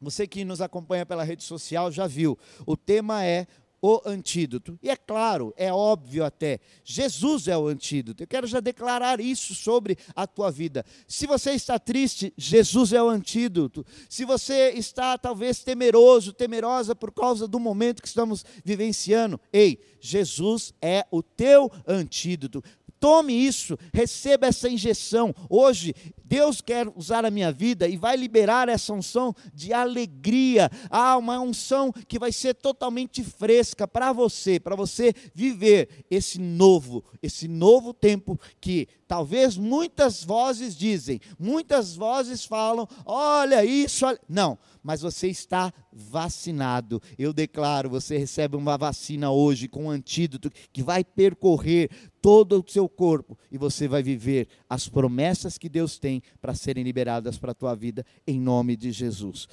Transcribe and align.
Você 0.00 0.26
que 0.26 0.44
nos 0.44 0.60
acompanha 0.60 1.06
pela 1.06 1.24
rede 1.24 1.42
social 1.42 1.90
já 1.90 2.06
viu. 2.06 2.38
O 2.66 2.76
tema 2.76 3.24
é 3.24 3.46
o 3.80 4.00
antídoto. 4.04 4.78
E 4.82 4.90
é 4.90 4.96
claro, 4.96 5.54
é 5.56 5.72
óbvio 5.72 6.24
até, 6.24 6.58
Jesus 6.84 7.48
é 7.48 7.56
o 7.56 7.68
antídoto. 7.68 8.22
Eu 8.22 8.26
quero 8.26 8.46
já 8.46 8.60
declarar 8.60 9.20
isso 9.20 9.54
sobre 9.54 9.96
a 10.14 10.26
tua 10.26 10.50
vida. 10.50 10.84
Se 11.06 11.26
você 11.26 11.52
está 11.52 11.78
triste, 11.78 12.32
Jesus 12.36 12.92
é 12.92 13.02
o 13.02 13.08
antídoto. 13.08 13.84
Se 14.08 14.24
você 14.24 14.70
está 14.70 15.16
talvez 15.16 15.62
temeroso, 15.62 16.32
temerosa 16.32 16.94
por 16.94 17.12
causa 17.12 17.46
do 17.46 17.60
momento 17.60 18.02
que 18.02 18.08
estamos 18.08 18.44
vivenciando, 18.64 19.40
ei, 19.52 19.78
Jesus 20.00 20.74
é 20.82 21.06
o 21.10 21.22
teu 21.22 21.70
antídoto. 21.86 22.62
Tome 23.00 23.32
isso, 23.32 23.78
receba 23.92 24.46
essa 24.46 24.68
injeção. 24.68 25.34
Hoje, 25.48 25.94
Deus 26.24 26.60
quer 26.60 26.86
usar 26.94 27.24
a 27.24 27.30
minha 27.30 27.50
vida 27.50 27.88
e 27.88 27.96
vai 27.96 28.16
liberar 28.16 28.68
essa 28.68 28.92
unção 28.92 29.34
de 29.54 29.72
alegria. 29.72 30.70
Ah, 30.90 31.16
uma 31.16 31.40
unção 31.40 31.90
que 32.06 32.18
vai 32.18 32.32
ser 32.32 32.54
totalmente 32.54 33.24
fresca 33.24 33.88
para 33.88 34.12
você, 34.12 34.60
para 34.60 34.76
você 34.76 35.14
viver 35.34 36.04
esse 36.10 36.38
novo, 36.38 37.02
esse 37.22 37.48
novo 37.48 37.94
tempo 37.94 38.38
que 38.60 38.86
talvez 39.06 39.56
muitas 39.56 40.22
vozes 40.22 40.76
dizem, 40.76 41.18
muitas 41.38 41.96
vozes 41.96 42.44
falam: 42.44 42.86
olha 43.06 43.64
isso, 43.64 44.04
olha... 44.04 44.20
não, 44.28 44.58
mas 44.82 45.00
você 45.00 45.28
está 45.28 45.72
vacinado. 45.90 47.00
Eu 47.18 47.32
declaro, 47.32 47.88
você 47.88 48.18
recebe 48.18 48.56
uma 48.56 48.76
vacina 48.76 49.30
hoje 49.30 49.66
com 49.66 49.84
um 49.84 49.90
antídoto 49.90 50.50
que 50.72 50.82
vai 50.82 51.02
percorrer 51.02 51.90
todo 52.20 52.60
o 52.60 52.70
seu 52.70 52.88
corpo 52.88 53.38
e 53.50 53.58
você 53.58 53.86
vai 53.88 54.02
viver 54.02 54.48
as 54.68 54.88
promessas 54.88 55.58
que 55.58 55.68
Deus 55.68 55.98
tem 55.98 56.22
para 56.40 56.54
serem 56.54 56.84
liberadas 56.84 57.38
para 57.38 57.52
a 57.52 57.54
tua 57.54 57.74
vida 57.74 58.04
em 58.26 58.40
nome 58.40 58.76
de 58.76 58.92
Jesus. 58.92 59.48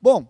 Bom, 0.00 0.26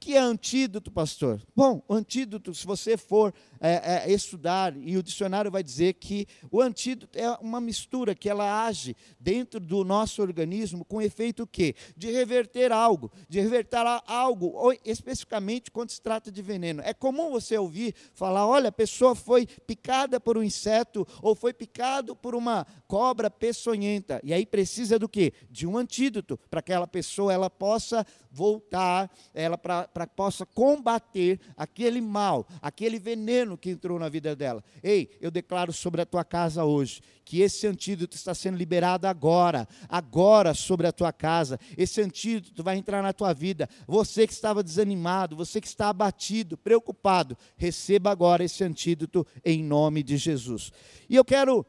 que 0.00 0.14
é 0.14 0.20
antídoto, 0.20 0.90
pastor? 0.90 1.40
Bom, 1.54 1.82
o 1.88 1.94
antídoto, 1.94 2.54
se 2.54 2.64
você 2.64 2.96
for 2.96 3.34
é, 3.60 4.04
é, 4.06 4.12
estudar, 4.12 4.74
e 4.76 4.96
o 4.96 5.02
dicionário 5.02 5.50
vai 5.50 5.62
dizer 5.62 5.94
que 5.94 6.26
o 6.50 6.60
antídoto 6.60 7.18
é 7.18 7.30
uma 7.40 7.60
mistura 7.60 8.14
que 8.14 8.28
ela 8.28 8.64
age 8.64 8.96
dentro 9.20 9.60
do 9.60 9.84
nosso 9.84 10.22
organismo 10.22 10.84
com 10.84 11.02
efeito 11.02 11.42
o 11.42 11.46
quê? 11.46 11.74
De 11.96 12.10
reverter 12.10 12.72
algo, 12.72 13.10
de 13.28 13.40
reverter 13.40 13.84
algo, 14.06 14.52
ou 14.54 14.74
especificamente 14.84 15.70
quando 15.70 15.90
se 15.90 16.00
trata 16.00 16.32
de 16.32 16.40
veneno. 16.40 16.80
É 16.82 16.94
comum 16.94 17.30
você 17.30 17.58
ouvir 17.58 17.94
falar, 18.14 18.46
olha, 18.46 18.68
a 18.68 18.72
pessoa 18.72 19.14
foi 19.14 19.46
picada 19.46 20.18
por 20.18 20.38
um 20.38 20.42
inseto 20.42 21.06
ou 21.20 21.34
foi 21.34 21.52
picado 21.52 22.16
por 22.16 22.34
uma 22.34 22.66
cobra 22.86 23.30
peçonhenta. 23.30 24.20
E 24.24 24.32
aí 24.32 24.46
precisa 24.46 24.98
do 24.98 25.08
quê? 25.08 25.32
De 25.50 25.66
um 25.66 25.76
antídoto 25.76 26.38
para 26.50 26.62
que 26.62 26.72
aquela 26.78 26.86
pessoa 26.86 27.32
ela 27.32 27.50
possa 27.50 28.06
voltar, 28.30 29.10
ela 29.34 29.58
para 29.58 30.06
possa 30.06 30.46
combater 30.46 31.40
aquele 31.56 32.00
mal, 32.00 32.46
aquele 32.62 32.98
veneno 32.98 33.47
que 33.56 33.70
entrou 33.70 33.98
na 33.98 34.08
vida 34.08 34.34
dela. 34.36 34.62
Ei, 34.82 35.10
eu 35.20 35.30
declaro 35.30 35.72
sobre 35.72 36.02
a 36.02 36.06
tua 36.06 36.24
casa 36.24 36.64
hoje 36.64 37.00
que 37.24 37.42
esse 37.42 37.66
antídoto 37.66 38.16
está 38.16 38.34
sendo 38.34 38.56
liberado 38.56 39.06
agora, 39.06 39.68
agora 39.86 40.54
sobre 40.54 40.86
a 40.86 40.92
tua 40.92 41.12
casa. 41.12 41.60
Esse 41.76 42.00
antídoto 42.00 42.62
vai 42.62 42.78
entrar 42.78 43.02
na 43.02 43.12
tua 43.12 43.34
vida. 43.34 43.68
Você 43.86 44.26
que 44.26 44.32
estava 44.32 44.62
desanimado, 44.62 45.36
você 45.36 45.60
que 45.60 45.66
está 45.66 45.90
abatido, 45.90 46.56
preocupado, 46.56 47.36
receba 47.56 48.10
agora 48.10 48.42
esse 48.42 48.64
antídoto 48.64 49.26
em 49.44 49.62
nome 49.62 50.02
de 50.02 50.16
Jesus. 50.16 50.72
E 51.06 51.16
eu 51.16 51.24
quero 51.24 51.66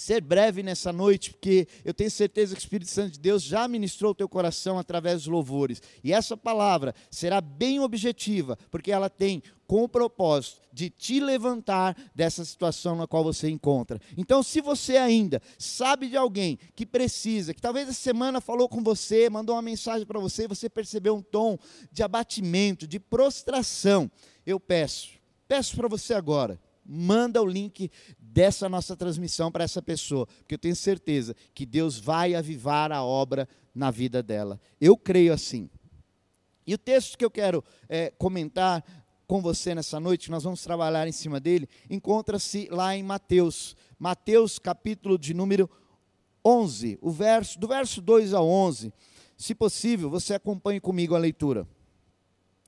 ser 0.00 0.22
breve 0.22 0.62
nessa 0.62 0.92
noite, 0.94 1.30
porque 1.30 1.68
eu 1.84 1.92
tenho 1.92 2.10
certeza 2.10 2.54
que 2.54 2.60
o 2.60 2.64
Espírito 2.64 2.90
Santo 2.90 3.12
de 3.12 3.20
Deus 3.20 3.42
já 3.42 3.68
ministrou 3.68 4.12
o 4.12 4.14
teu 4.14 4.28
coração 4.28 4.78
através 4.78 5.18
dos 5.18 5.26
louvores. 5.26 5.82
E 6.02 6.10
essa 6.10 6.38
palavra 6.38 6.94
será 7.10 7.40
bem 7.42 7.80
objetiva, 7.80 8.56
porque 8.70 8.90
ela 8.90 9.10
tem 9.10 9.42
com 9.70 9.84
o 9.84 9.88
propósito 9.88 10.60
de 10.72 10.90
te 10.90 11.20
levantar 11.20 11.96
dessa 12.12 12.44
situação 12.44 12.96
na 12.96 13.06
qual 13.06 13.22
você 13.22 13.48
encontra. 13.48 14.00
Então, 14.16 14.42
se 14.42 14.60
você 14.60 14.96
ainda 14.96 15.40
sabe 15.56 16.08
de 16.08 16.16
alguém 16.16 16.58
que 16.74 16.84
precisa, 16.84 17.54
que 17.54 17.62
talvez 17.62 17.88
essa 17.88 18.00
semana 18.00 18.40
falou 18.40 18.68
com 18.68 18.82
você, 18.82 19.30
mandou 19.30 19.54
uma 19.54 19.62
mensagem 19.62 20.04
para 20.04 20.18
você, 20.18 20.42
e 20.42 20.48
você 20.48 20.68
percebeu 20.68 21.14
um 21.14 21.22
tom 21.22 21.56
de 21.92 22.02
abatimento, 22.02 22.84
de 22.84 22.98
prostração, 22.98 24.10
eu 24.44 24.58
peço, 24.58 25.10
peço 25.46 25.76
para 25.76 25.86
você 25.86 26.14
agora, 26.14 26.58
manda 26.84 27.40
o 27.40 27.46
link 27.46 27.92
dessa 28.18 28.68
nossa 28.68 28.96
transmissão 28.96 29.52
para 29.52 29.62
essa 29.62 29.80
pessoa, 29.80 30.26
porque 30.26 30.56
eu 30.56 30.58
tenho 30.58 30.74
certeza 30.74 31.32
que 31.54 31.64
Deus 31.64 31.96
vai 31.96 32.34
avivar 32.34 32.90
a 32.90 33.04
obra 33.04 33.48
na 33.72 33.92
vida 33.92 34.20
dela. 34.20 34.60
Eu 34.80 34.96
creio 34.96 35.32
assim. 35.32 35.70
E 36.70 36.74
o 36.74 36.78
texto 36.78 37.18
que 37.18 37.24
eu 37.24 37.30
quero 37.30 37.64
é, 37.88 38.12
comentar 38.16 38.84
com 39.30 39.40
você 39.40 39.76
nessa 39.76 40.00
noite, 40.00 40.28
nós 40.28 40.42
vamos 40.42 40.60
trabalhar 40.60 41.06
em 41.06 41.12
cima 41.12 41.38
dele, 41.38 41.68
encontra-se 41.88 42.66
lá 42.68 42.96
em 42.96 43.02
Mateus, 43.04 43.76
Mateus 43.96 44.58
capítulo 44.58 45.16
de 45.16 45.32
número 45.32 45.70
11, 46.44 46.98
o 47.00 47.12
verso, 47.12 47.56
do 47.56 47.68
verso 47.68 48.02
2 48.02 48.34
ao 48.34 48.44
11. 48.44 48.92
Se 49.36 49.54
possível, 49.54 50.10
você 50.10 50.34
acompanhe 50.34 50.80
comigo 50.80 51.14
a 51.14 51.18
leitura. 51.20 51.64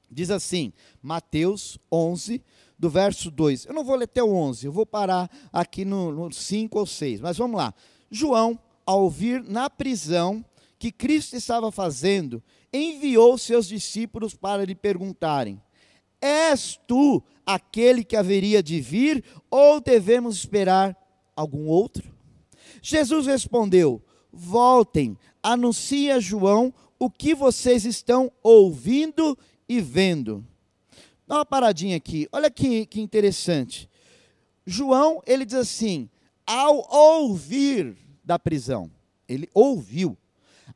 Diz 0.09 0.31
assim, 0.31 0.73
Mateus 1.03 1.81
11, 1.91 2.41
do 2.79 2.89
verso 2.89 3.29
2. 3.29 3.67
Eu 3.67 3.75
não 3.75 3.83
vou 3.83 3.97
ler 3.97 4.05
até 4.05 4.23
o 4.23 4.33
11, 4.33 4.65
eu 4.65 4.73
vou 4.73 4.87
parar 4.87 5.29
aqui 5.53 5.84
no, 5.84 6.12
no 6.12 6.33
5 6.33 6.79
ou 6.79 6.87
6, 6.87 7.21
mas 7.21 7.39
vamos 7.39 7.56
lá. 7.56 7.75
João, 8.09 8.56
ao 8.87 9.03
ouvir 9.03 9.43
na 9.43 9.69
prisão 9.69 10.44
que 10.79 10.93
Cristo 10.93 11.34
estava 11.34 11.73
fazendo, 11.73 12.41
enviou 12.73 13.37
seus 13.37 13.67
discípulos 13.67 14.33
para 14.33 14.65
lhe 14.65 14.77
perguntarem: 14.77 15.61
És 16.22 16.78
tu 16.87 17.21
aquele 17.44 18.05
que 18.05 18.16
haveria 18.16 18.62
de 18.62 18.81
vir, 18.81 19.25
ou 19.50 19.81
devemos 19.81 20.37
esperar 20.37 20.97
algum 21.34 21.66
outro? 21.66 22.15
Jesus 22.81 23.27
respondeu: 23.27 24.00
Voltem, 24.32 25.19
anuncie 25.43 26.12
a 26.12 26.21
João 26.21 26.72
o 26.99 27.11
que 27.11 27.34
vocês 27.34 27.84
estão 27.84 28.31
ouvindo 28.43 29.37
e 29.69 29.81
vendo. 29.81 30.47
Dá 31.27 31.38
uma 31.38 31.44
paradinha 31.44 31.97
aqui, 31.97 32.28
olha 32.31 32.49
que, 32.49 32.87
que 32.87 33.00
interessante. 33.00 33.91
João, 34.65 35.21
ele 35.27 35.44
diz 35.44 35.56
assim: 35.56 36.09
ao 36.47 36.87
ouvir 36.91 37.97
da 38.25 38.38
prisão, 38.38 38.91
ele 39.28 39.49
ouviu. 39.53 40.16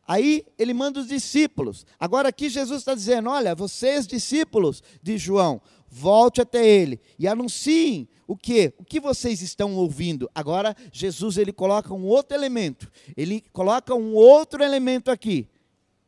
Aí 0.06 0.44
ele 0.58 0.74
manda 0.74 1.00
os 1.00 1.08
discípulos. 1.08 1.86
Agora 1.98 2.28
aqui 2.28 2.48
Jesus 2.48 2.80
está 2.80 2.94
dizendo: 2.94 3.30
olha, 3.30 3.54
vocês 3.54 4.06
discípulos 4.06 4.82
de 5.02 5.18
João, 5.18 5.60
volte 5.88 6.40
até 6.40 6.66
ele 6.66 7.00
e 7.18 7.28
anunciem 7.28 8.08
o 8.26 8.36
que? 8.36 8.74
O 8.78 8.84
que 8.84 8.98
vocês 8.98 9.40
estão 9.40 9.76
ouvindo? 9.76 10.28
Agora 10.34 10.74
Jesus 10.92 11.36
ele 11.38 11.52
coloca 11.52 11.94
um 11.94 12.04
outro 12.04 12.36
elemento. 12.36 12.90
Ele 13.16 13.42
coloca 13.52 13.94
um 13.94 14.14
outro 14.14 14.62
elemento 14.62 15.10
aqui. 15.10 15.48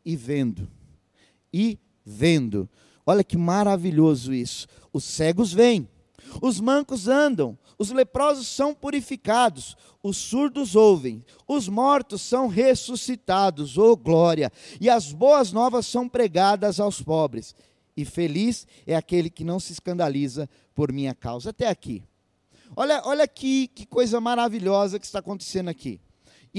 E 0.04 0.16
vendo. 0.16 0.68
E 1.52 1.78
vendo. 2.04 2.68
Olha 3.06 3.22
que 3.22 3.36
maravilhoso 3.36 4.34
isso. 4.34 4.66
Os 4.92 5.04
cegos 5.04 5.52
vêm, 5.52 5.88
os 6.42 6.60
mancos 6.60 7.08
andam, 7.08 7.56
os 7.78 7.90
leprosos 7.90 8.48
são 8.48 8.74
purificados, 8.74 9.76
os 10.02 10.16
surdos 10.16 10.74
ouvem, 10.74 11.24
os 11.46 11.68
mortos 11.68 12.20
são 12.22 12.48
ressuscitados, 12.48 13.78
oh 13.78 13.96
glória, 13.96 14.50
e 14.80 14.90
as 14.90 15.12
boas 15.12 15.52
novas 15.52 15.86
são 15.86 16.08
pregadas 16.08 16.80
aos 16.80 17.00
pobres. 17.00 17.54
E 17.96 18.04
feliz 18.04 18.66
é 18.86 18.94
aquele 18.94 19.30
que 19.30 19.44
não 19.44 19.58
se 19.58 19.72
escandaliza 19.72 20.48
por 20.74 20.92
minha 20.92 21.14
causa. 21.14 21.50
Até 21.50 21.68
aqui. 21.68 22.02
Olha, 22.76 23.02
olha 23.04 23.26
que, 23.26 23.68
que 23.68 23.86
coisa 23.86 24.20
maravilhosa 24.20 24.98
que 24.98 25.06
está 25.06 25.18
acontecendo 25.18 25.68
aqui. 25.68 26.00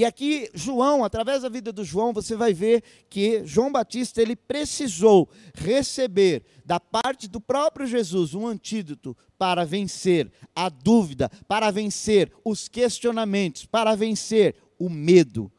E 0.00 0.04
aqui, 0.06 0.48
João, 0.54 1.04
através 1.04 1.42
da 1.42 1.50
vida 1.50 1.70
do 1.70 1.84
João, 1.84 2.10
você 2.10 2.34
vai 2.34 2.54
ver 2.54 2.82
que 3.10 3.44
João 3.44 3.70
Batista 3.70 4.22
ele 4.22 4.34
precisou 4.34 5.28
receber 5.54 6.42
da 6.64 6.80
parte 6.80 7.28
do 7.28 7.38
próprio 7.38 7.86
Jesus 7.86 8.32
um 8.32 8.46
antídoto 8.46 9.14
para 9.36 9.62
vencer 9.62 10.32
a 10.56 10.70
dúvida, 10.70 11.30
para 11.46 11.70
vencer 11.70 12.32
os 12.42 12.66
questionamentos, 12.66 13.66
para 13.66 13.94
vencer 13.94 14.56
o 14.78 14.88
medo. 14.88 15.52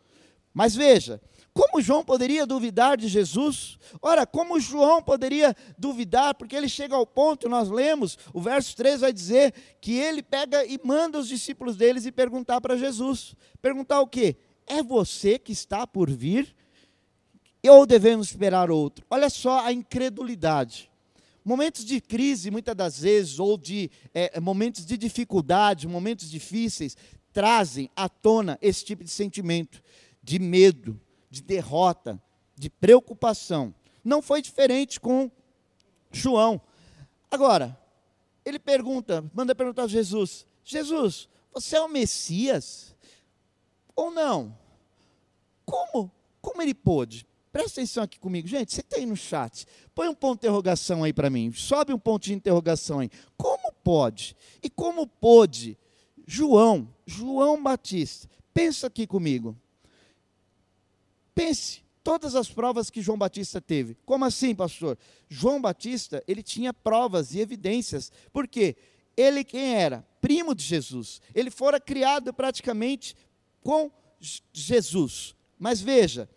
Mas 0.51 0.73
veja, 0.73 1.21
como 1.53 1.81
João 1.81 2.03
poderia 2.03 2.45
duvidar 2.45 2.95
de 2.95 3.09
Jesus? 3.09 3.77
Ora, 4.01 4.25
como 4.25 4.59
João 4.59 5.01
poderia 5.01 5.55
duvidar? 5.77 6.33
Porque 6.33 6.55
ele 6.55 6.69
chega 6.69 6.95
ao 6.95 7.05
ponto, 7.05 7.49
nós 7.49 7.69
lemos, 7.69 8.17
o 8.33 8.39
verso 8.39 8.75
3 8.77 9.01
vai 9.01 9.11
dizer 9.11 9.53
que 9.81 9.97
ele 9.97 10.23
pega 10.23 10.63
e 10.65 10.79
manda 10.83 11.19
os 11.19 11.27
discípulos 11.27 11.75
deles 11.75 12.05
e 12.05 12.11
perguntar 12.11 12.61
para 12.61 12.77
Jesus. 12.77 13.35
Perguntar 13.61 13.99
o 13.99 14.07
quê? 14.07 14.37
É 14.65 14.81
você 14.81 15.37
que 15.37 15.51
está 15.51 15.85
por 15.85 16.09
vir? 16.09 16.55
Ou 17.67 17.85
devemos 17.85 18.27
esperar 18.27 18.71
outro? 18.71 19.05
Olha 19.09 19.29
só 19.29 19.59
a 19.65 19.73
incredulidade. 19.73 20.89
Momentos 21.43 21.83
de 21.83 21.99
crise, 21.99 22.49
muitas 22.49 22.75
das 22.75 22.99
vezes, 22.99 23.39
ou 23.39 23.57
de 23.57 23.91
é, 24.13 24.39
momentos 24.39 24.85
de 24.85 24.95
dificuldade, 24.95 25.87
momentos 25.87 26.29
difíceis, 26.29 26.95
trazem 27.33 27.89
à 27.95 28.07
tona 28.07 28.57
esse 28.61 28.85
tipo 28.85 29.03
de 29.03 29.09
sentimento 29.09 29.81
de 30.23 30.39
medo, 30.39 30.99
de 31.31 31.41
derrota, 31.41 32.21
de 32.55 32.69
preocupação. 32.69 33.73
Não 34.03 34.21
foi 34.21 34.41
diferente 34.41 34.99
com 34.99 35.31
João. 36.11 36.61
Agora, 37.31 37.79
ele 38.45 38.59
pergunta, 38.59 39.23
manda 39.33 39.55
perguntar 39.55 39.83
a 39.83 39.87
Jesus: 39.87 40.45
Jesus, 40.63 41.29
você 41.53 41.77
é 41.77 41.81
o 41.81 41.87
Messias? 41.87 42.93
Ou 43.95 44.11
não? 44.11 44.57
Como? 45.65 46.11
Como 46.41 46.61
ele 46.61 46.73
pôde? 46.73 47.25
Presta 47.51 47.81
atenção 47.81 48.03
aqui 48.03 48.17
comigo. 48.19 48.47
Gente, 48.47 48.73
você 48.73 48.81
tem 48.81 49.05
no 49.05 49.15
chat. 49.15 49.65
Põe 49.93 50.07
um 50.07 50.15
ponto 50.15 50.39
de 50.39 50.47
interrogação 50.47 51.03
aí 51.03 51.11
para 51.11 51.29
mim. 51.29 51.51
Sobe 51.51 51.93
um 51.93 51.99
ponto 51.99 52.23
de 52.23 52.33
interrogação 52.33 52.99
aí. 52.99 53.09
Como 53.37 53.71
pode? 53.83 54.35
E 54.63 54.69
como 54.69 55.05
pôde 55.05 55.77
João, 56.25 56.87
João 57.05 57.61
Batista? 57.61 58.29
Pensa 58.53 58.87
aqui 58.87 59.05
comigo. 59.05 59.55
Pense 61.33 61.83
todas 62.03 62.35
as 62.35 62.49
provas 62.49 62.89
que 62.89 63.01
João 63.01 63.17
Batista 63.17 63.61
teve. 63.61 63.95
Como 64.05 64.25
assim, 64.25 64.55
pastor? 64.55 64.97
João 65.29 65.61
Batista, 65.61 66.23
ele 66.27 66.43
tinha 66.43 66.73
provas 66.73 67.33
e 67.33 67.39
evidências. 67.39 68.11
Por 68.33 68.47
quê? 68.47 68.75
Ele 69.15 69.43
quem 69.43 69.75
era? 69.75 70.05
Primo 70.19 70.55
de 70.55 70.63
Jesus. 70.63 71.21
Ele 71.33 71.51
fora 71.51 71.79
criado 71.79 72.33
praticamente 72.33 73.15
com 73.61 73.91
Jesus. 74.53 75.35
Mas 75.59 75.81
veja, 75.81 76.27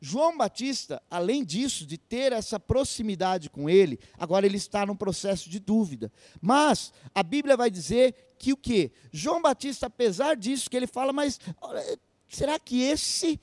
João 0.00 0.36
Batista, 0.36 1.02
além 1.10 1.44
disso, 1.44 1.84
de 1.84 1.98
ter 1.98 2.32
essa 2.32 2.58
proximidade 2.58 3.50
com 3.50 3.68
ele, 3.68 3.98
agora 4.18 4.46
ele 4.46 4.56
está 4.56 4.86
num 4.86 4.96
processo 4.96 5.50
de 5.50 5.58
dúvida. 5.58 6.10
Mas 6.40 6.92
a 7.14 7.22
Bíblia 7.22 7.56
vai 7.56 7.70
dizer 7.70 8.34
que 8.38 8.52
o 8.52 8.56
que? 8.56 8.90
João 9.12 9.42
Batista, 9.42 9.86
apesar 9.86 10.36
disso, 10.36 10.70
que 10.70 10.76
ele 10.76 10.86
fala, 10.86 11.12
mas 11.12 11.38
será 12.28 12.58
que 12.58 12.80
esse, 12.80 13.38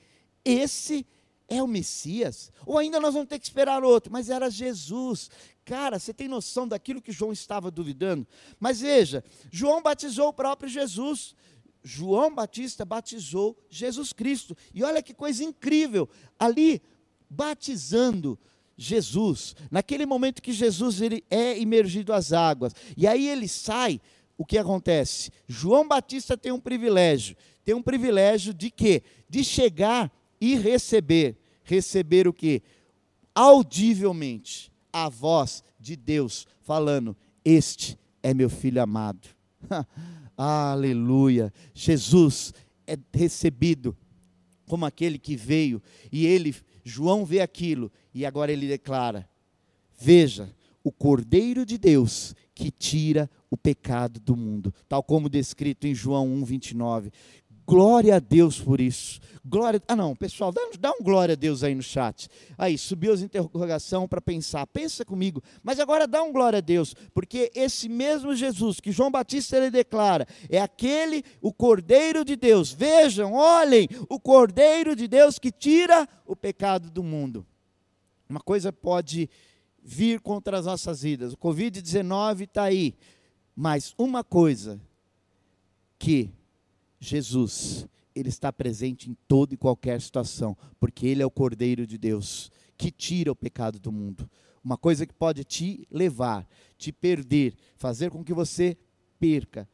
esse 0.50 1.06
é 1.48 1.62
o 1.62 1.66
Messias? 1.66 2.52
Ou 2.66 2.78
ainda 2.78 3.00
nós 3.00 3.14
vamos 3.14 3.28
ter 3.28 3.38
que 3.38 3.46
esperar 3.46 3.82
outro? 3.82 4.12
Mas 4.12 4.30
era 4.30 4.50
Jesus. 4.50 5.30
Cara, 5.64 5.98
você 5.98 6.12
tem 6.12 6.28
noção 6.28 6.66
daquilo 6.66 7.02
que 7.02 7.12
João 7.12 7.32
estava 7.32 7.70
duvidando? 7.70 8.26
Mas 8.58 8.80
veja, 8.80 9.24
João 9.50 9.82
batizou 9.82 10.28
o 10.28 10.32
próprio 10.32 10.68
Jesus. 10.68 11.34
João 11.82 12.34
Batista 12.34 12.84
batizou 12.84 13.56
Jesus 13.70 14.12
Cristo. 14.12 14.56
E 14.74 14.82
olha 14.82 15.02
que 15.02 15.14
coisa 15.14 15.44
incrível, 15.44 16.08
ali 16.38 16.82
batizando 17.30 18.38
Jesus, 18.76 19.56
naquele 19.70 20.06
momento 20.06 20.40
que 20.40 20.52
Jesus 20.52 21.00
ele 21.00 21.24
é 21.28 21.58
imergido 21.58 22.12
às 22.12 22.32
águas, 22.32 22.72
e 22.96 23.08
aí 23.08 23.28
ele 23.28 23.48
sai, 23.48 24.00
o 24.36 24.46
que 24.46 24.56
acontece? 24.56 25.32
João 25.48 25.86
Batista 25.88 26.36
tem 26.36 26.52
um 26.52 26.60
privilégio, 26.60 27.36
tem 27.64 27.74
um 27.74 27.82
privilégio 27.82 28.54
de 28.54 28.70
quê? 28.70 29.02
De 29.28 29.42
chegar 29.42 30.12
e 30.40 30.56
receber, 30.56 31.36
receber 31.64 32.26
o 32.28 32.32
quê? 32.32 32.62
Audivelmente 33.34 34.72
a 34.92 35.08
voz 35.08 35.62
de 35.78 35.96
Deus 35.96 36.46
falando: 36.62 37.16
"Este 37.44 37.98
é 38.22 38.32
meu 38.32 38.50
filho 38.50 38.82
amado". 38.82 39.28
Aleluia. 40.36 41.52
Jesus 41.74 42.54
é 42.86 42.96
recebido 43.12 43.96
como 44.68 44.86
aquele 44.86 45.18
que 45.18 45.34
veio 45.34 45.82
e 46.12 46.26
ele, 46.26 46.54
João 46.84 47.24
vê 47.24 47.40
aquilo 47.40 47.90
e 48.14 48.24
agora 48.24 48.52
ele 48.52 48.68
declara: 48.68 49.28
Veja, 49.98 50.54
o 50.84 50.92
Cordeiro 50.92 51.66
de 51.66 51.76
Deus 51.76 52.34
que 52.54 52.70
tira 52.70 53.30
o 53.50 53.56
pecado 53.56 54.20
do 54.20 54.36
mundo, 54.36 54.72
tal 54.88 55.02
como 55.02 55.28
descrito 55.28 55.86
em 55.86 55.94
João 55.94 56.28
1:29. 56.42 57.12
Glória 57.68 58.16
a 58.16 58.18
Deus 58.18 58.58
por 58.58 58.80
isso. 58.80 59.20
Glória. 59.44 59.78
Ah, 59.86 59.94
não, 59.94 60.16
pessoal, 60.16 60.50
dá, 60.50 60.62
dá 60.80 60.90
um 60.90 61.02
glória 61.02 61.34
a 61.34 61.36
Deus 61.36 61.62
aí 61.62 61.74
no 61.74 61.82
chat. 61.82 62.26
Aí, 62.56 62.78
subiu 62.78 63.12
as 63.12 63.20
interrogação 63.20 64.08
para 64.08 64.22
pensar. 64.22 64.66
Pensa 64.68 65.04
comigo. 65.04 65.42
Mas 65.62 65.78
agora 65.78 66.06
dá 66.06 66.22
um 66.22 66.32
glória 66.32 66.56
a 66.56 66.62
Deus, 66.62 66.94
porque 67.12 67.52
esse 67.54 67.86
mesmo 67.86 68.34
Jesus 68.34 68.80
que 68.80 68.90
João 68.90 69.10
Batista 69.10 69.58
ele 69.58 69.70
declara, 69.70 70.26
é 70.48 70.58
aquele, 70.58 71.22
o 71.42 71.52
Cordeiro 71.52 72.24
de 72.24 72.36
Deus. 72.36 72.72
Vejam, 72.72 73.34
olhem, 73.34 73.86
o 74.08 74.18
Cordeiro 74.18 74.96
de 74.96 75.06
Deus 75.06 75.38
que 75.38 75.52
tira 75.52 76.08
o 76.24 76.34
pecado 76.34 76.90
do 76.90 77.02
mundo. 77.02 77.46
Uma 78.30 78.40
coisa 78.40 78.72
pode 78.72 79.28
vir 79.82 80.20
contra 80.20 80.58
as 80.58 80.64
nossas 80.64 81.02
vidas. 81.02 81.34
O 81.34 81.36
Covid-19 81.36 82.44
está 82.44 82.62
aí. 82.62 82.94
Mas 83.54 83.94
uma 83.98 84.24
coisa 84.24 84.80
que 85.98 86.30
Jesus, 87.00 87.86
ele 88.14 88.28
está 88.28 88.52
presente 88.52 89.10
em 89.10 89.16
toda 89.26 89.54
e 89.54 89.56
qualquer 89.56 90.00
situação, 90.00 90.56
porque 90.80 91.06
ele 91.06 91.22
é 91.22 91.26
o 91.26 91.30
Cordeiro 91.30 91.86
de 91.86 91.96
Deus 91.96 92.50
que 92.76 92.90
tira 92.90 93.32
o 93.32 93.36
pecado 93.36 93.78
do 93.78 93.90
mundo. 93.90 94.30
Uma 94.62 94.76
coisa 94.76 95.06
que 95.06 95.14
pode 95.14 95.44
te 95.44 95.86
levar, 95.90 96.46
te 96.76 96.92
perder, 96.92 97.54
fazer 97.76 98.10
com 98.10 98.22
que 98.22 98.32
você 98.32 98.76
perca 99.18 99.68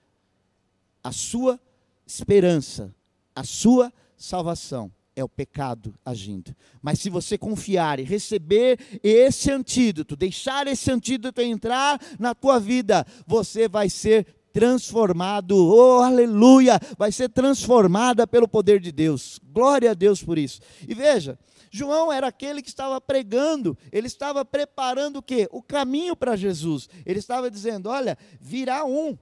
a 1.03 1.13
sua 1.13 1.61
esperança, 2.07 2.95
a 3.35 3.45
sua 3.45 3.93
salvação 4.17 4.91
é 5.17 5.23
o 5.23 5.29
pecado 5.29 5.95
agindo. 6.05 6.55
Mas 6.83 6.99
se 6.99 7.11
você 7.11 7.37
confiar 7.37 8.01
e 8.01 8.05
receber 8.05 8.79
esse 9.03 9.51
antídoto, 9.51 10.17
deixar 10.17 10.67
esse 10.67 10.91
antídoto 10.91 11.41
entrar 11.41 12.01
na 12.19 12.35
tua 12.35 12.59
vida, 12.59 13.07
você 13.27 13.69
vai 13.69 13.89
ser 13.89 14.27
transformado, 14.55 15.57
oh 15.57 16.01
aleluia, 16.01 16.79
vai 16.97 17.11
ser 17.11 17.29
transformada 17.29 18.25
pelo 18.25 18.47
poder 18.47 18.79
de 18.79 18.93
Deus. 18.93 19.41
Glória 19.43 19.91
a 19.91 19.95
Deus 19.95 20.23
por 20.23 20.39
isso. 20.39 20.61
E 20.87 20.95
veja, 20.95 21.37
João 21.73 22.13
era 22.13 22.29
aquele 22.29 22.63
que 22.63 22.69
estava 22.69 23.01
pregando, 23.01 23.77
ele 23.91 24.07
estava 24.07 24.45
preparando 24.45 25.17
o 25.17 25.23
quê? 25.23 25.49
O 25.51 25.61
caminho 25.61 26.15
para 26.15 26.37
Jesus. 26.37 26.89
Ele 27.05 27.19
estava 27.19 27.51
dizendo: 27.51 27.89
olha, 27.89 28.17
virá 28.41 28.85
um 28.85 29.19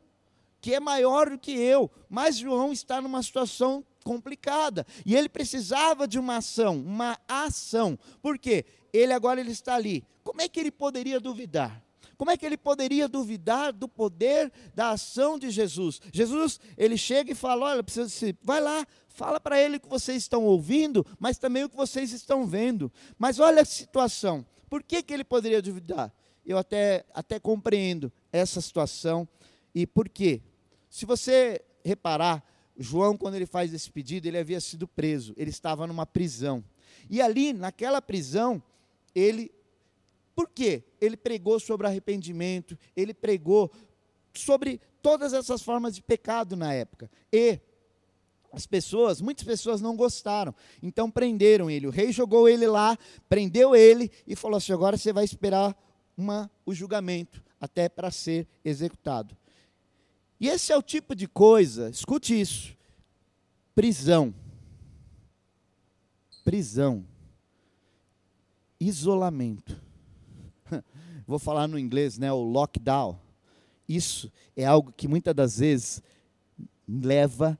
que 0.60 0.74
é 0.74 0.78
maior 0.78 1.30
do 1.30 1.38
que 1.38 1.52
eu. 1.52 1.90
Mas 2.10 2.36
João 2.36 2.70
está 2.70 3.00
numa 3.00 3.22
situação 3.22 3.82
complicada 4.04 4.86
e 5.06 5.16
ele 5.16 5.30
precisava 5.30 6.06
de 6.06 6.18
uma 6.18 6.36
ação, 6.36 6.76
uma 6.76 7.18
ação. 7.26 7.98
Por 8.20 8.38
quê? 8.38 8.66
Ele 8.92 9.14
agora 9.14 9.40
ele 9.40 9.52
está 9.52 9.76
ali. 9.76 10.04
Como 10.22 10.42
é 10.42 10.48
que 10.48 10.60
ele 10.60 10.70
poderia 10.70 11.18
duvidar? 11.18 11.82
Como 12.22 12.30
é 12.30 12.36
que 12.36 12.46
ele 12.46 12.56
poderia 12.56 13.08
duvidar 13.08 13.72
do 13.72 13.88
poder 13.88 14.52
da 14.76 14.90
ação 14.90 15.36
de 15.36 15.50
Jesus? 15.50 16.00
Jesus, 16.12 16.60
ele 16.78 16.96
chega 16.96 17.32
e 17.32 17.34
fala: 17.34 17.66
Olha, 17.66 17.82
precisa, 17.82 18.32
vai 18.44 18.60
lá, 18.60 18.86
fala 19.08 19.40
para 19.40 19.60
ele 19.60 19.78
o 19.78 19.80
que 19.80 19.88
vocês 19.88 20.18
estão 20.18 20.44
ouvindo, 20.44 21.04
mas 21.18 21.36
também 21.36 21.64
o 21.64 21.68
que 21.68 21.74
vocês 21.74 22.12
estão 22.12 22.46
vendo. 22.46 22.92
Mas 23.18 23.40
olha 23.40 23.62
a 23.62 23.64
situação. 23.64 24.46
Por 24.70 24.84
que, 24.84 25.02
que 25.02 25.12
ele 25.12 25.24
poderia 25.24 25.60
duvidar? 25.60 26.14
Eu 26.46 26.58
até, 26.58 27.04
até 27.12 27.40
compreendo 27.40 28.12
essa 28.30 28.60
situação. 28.60 29.28
E 29.74 29.84
por 29.84 30.08
quê? 30.08 30.40
Se 30.88 31.04
você 31.04 31.60
reparar, 31.84 32.40
João, 32.78 33.16
quando 33.16 33.34
ele 33.34 33.46
faz 33.46 33.74
esse 33.74 33.90
pedido, 33.90 34.28
ele 34.28 34.38
havia 34.38 34.60
sido 34.60 34.86
preso, 34.86 35.34
ele 35.36 35.50
estava 35.50 35.88
numa 35.88 36.06
prisão. 36.06 36.62
E 37.10 37.20
ali, 37.20 37.52
naquela 37.52 38.00
prisão, 38.00 38.62
ele 39.12 39.50
por 40.34 40.48
quê? 40.48 40.84
Ele 41.00 41.16
pregou 41.16 41.60
sobre 41.60 41.86
arrependimento, 41.86 42.78
ele 42.96 43.12
pregou 43.12 43.70
sobre 44.34 44.80
todas 45.02 45.32
essas 45.32 45.62
formas 45.62 45.94
de 45.94 46.02
pecado 46.02 46.56
na 46.56 46.72
época. 46.72 47.10
E 47.32 47.60
as 48.50 48.66
pessoas, 48.66 49.20
muitas 49.20 49.44
pessoas 49.44 49.80
não 49.80 49.96
gostaram, 49.96 50.54
então 50.82 51.10
prenderam 51.10 51.70
ele. 51.70 51.86
O 51.86 51.90
rei 51.90 52.12
jogou 52.12 52.48
ele 52.48 52.66
lá, 52.66 52.98
prendeu 53.28 53.74
ele 53.74 54.10
e 54.26 54.34
falou 54.34 54.56
assim: 54.56 54.72
agora 54.72 54.96
você 54.96 55.12
vai 55.12 55.24
esperar 55.24 55.76
uma, 56.16 56.50
o 56.64 56.74
julgamento 56.74 57.42
até 57.60 57.88
para 57.88 58.10
ser 58.10 58.46
executado. 58.64 59.36
E 60.40 60.48
esse 60.48 60.72
é 60.72 60.76
o 60.76 60.82
tipo 60.82 61.14
de 61.14 61.26
coisa, 61.26 61.90
escute 61.90 62.38
isso: 62.38 62.76
prisão. 63.74 64.34
Prisão. 66.44 67.06
Isolamento 68.80 69.81
vou 71.32 71.38
falar 71.38 71.66
no 71.66 71.78
inglês, 71.78 72.18
né, 72.18 72.30
o 72.30 72.42
lockdown. 72.42 73.18
Isso 73.88 74.30
é 74.54 74.66
algo 74.66 74.92
que 74.94 75.08
muitas 75.08 75.34
das 75.34 75.58
vezes 75.58 76.02
leva 76.86 77.58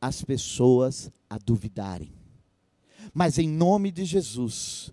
as 0.00 0.22
pessoas 0.22 1.10
a 1.30 1.38
duvidarem. 1.38 2.12
Mas 3.12 3.38
em 3.38 3.48
nome 3.48 3.92
de 3.92 4.04
Jesus, 4.04 4.92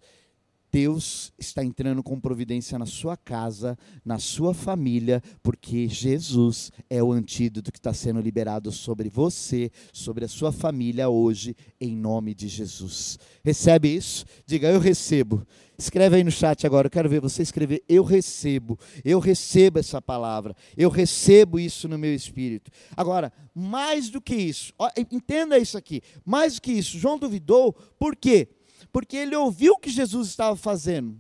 Deus 0.72 1.34
está 1.38 1.64
entrando 1.64 2.02
com 2.02 2.20
providência 2.20 2.80
na 2.80 2.86
sua 2.86 3.18
casa, 3.18 3.78
na 4.06 4.18
sua 4.18 4.54
família, 4.54 5.22
porque 5.44 5.90
Jesus 5.90 6.72
é 6.90 7.04
o 7.04 7.12
antídoto 7.12 7.72
que 7.72 7.78
está 7.78 7.94
sendo 7.94 8.22
liberado 8.22 8.72
sobre 8.72 9.10
você, 9.10 9.70
sobre 9.92 10.24
a 10.24 10.30
sua 10.30 10.52
família 10.52 11.10
hoje, 11.10 11.56
em 11.80 11.96
nome 11.96 12.34
de 12.34 12.48
Jesus. 12.48 13.20
Recebe 13.44 13.94
isso? 13.94 14.24
Diga, 14.46 14.70
eu 14.70 14.80
recebo. 14.80 15.46
Escreve 15.78 16.18
aí 16.18 16.24
no 16.24 16.32
chat 16.32 16.66
agora, 16.66 16.86
eu 16.86 16.92
quero 16.92 17.10
ver 17.10 17.20
você 17.20 17.42
escrever, 17.42 17.84
eu 17.90 18.04
recebo, 18.04 18.78
eu 19.04 19.20
recebo 19.20 19.80
essa 19.80 20.00
palavra, 20.00 20.56
eu 20.78 20.90
recebo 20.90 21.60
isso 21.60 21.88
no 21.88 21.98
meu 21.98 22.14
espírito. 22.14 22.70
Agora, 22.96 23.34
mais 23.54 24.08
do 24.08 24.22
que 24.22 24.36
isso, 24.36 24.72
ó, 24.78 24.92
entenda 25.12 25.58
isso 25.58 25.80
aqui, 25.80 26.04
mais 26.24 26.56
do 26.56 26.62
que 26.62 26.72
isso, 26.72 27.00
João 27.00 27.18
duvidou, 27.18 27.74
por 27.98 28.16
quê? 28.16 28.48
Porque 28.92 29.18
ele 29.18 29.36
ouviu 29.36 29.74
o 29.74 29.78
que 29.80 29.90
Jesus 29.90 30.30
estava 30.30 30.56
fazendo. 30.56 31.18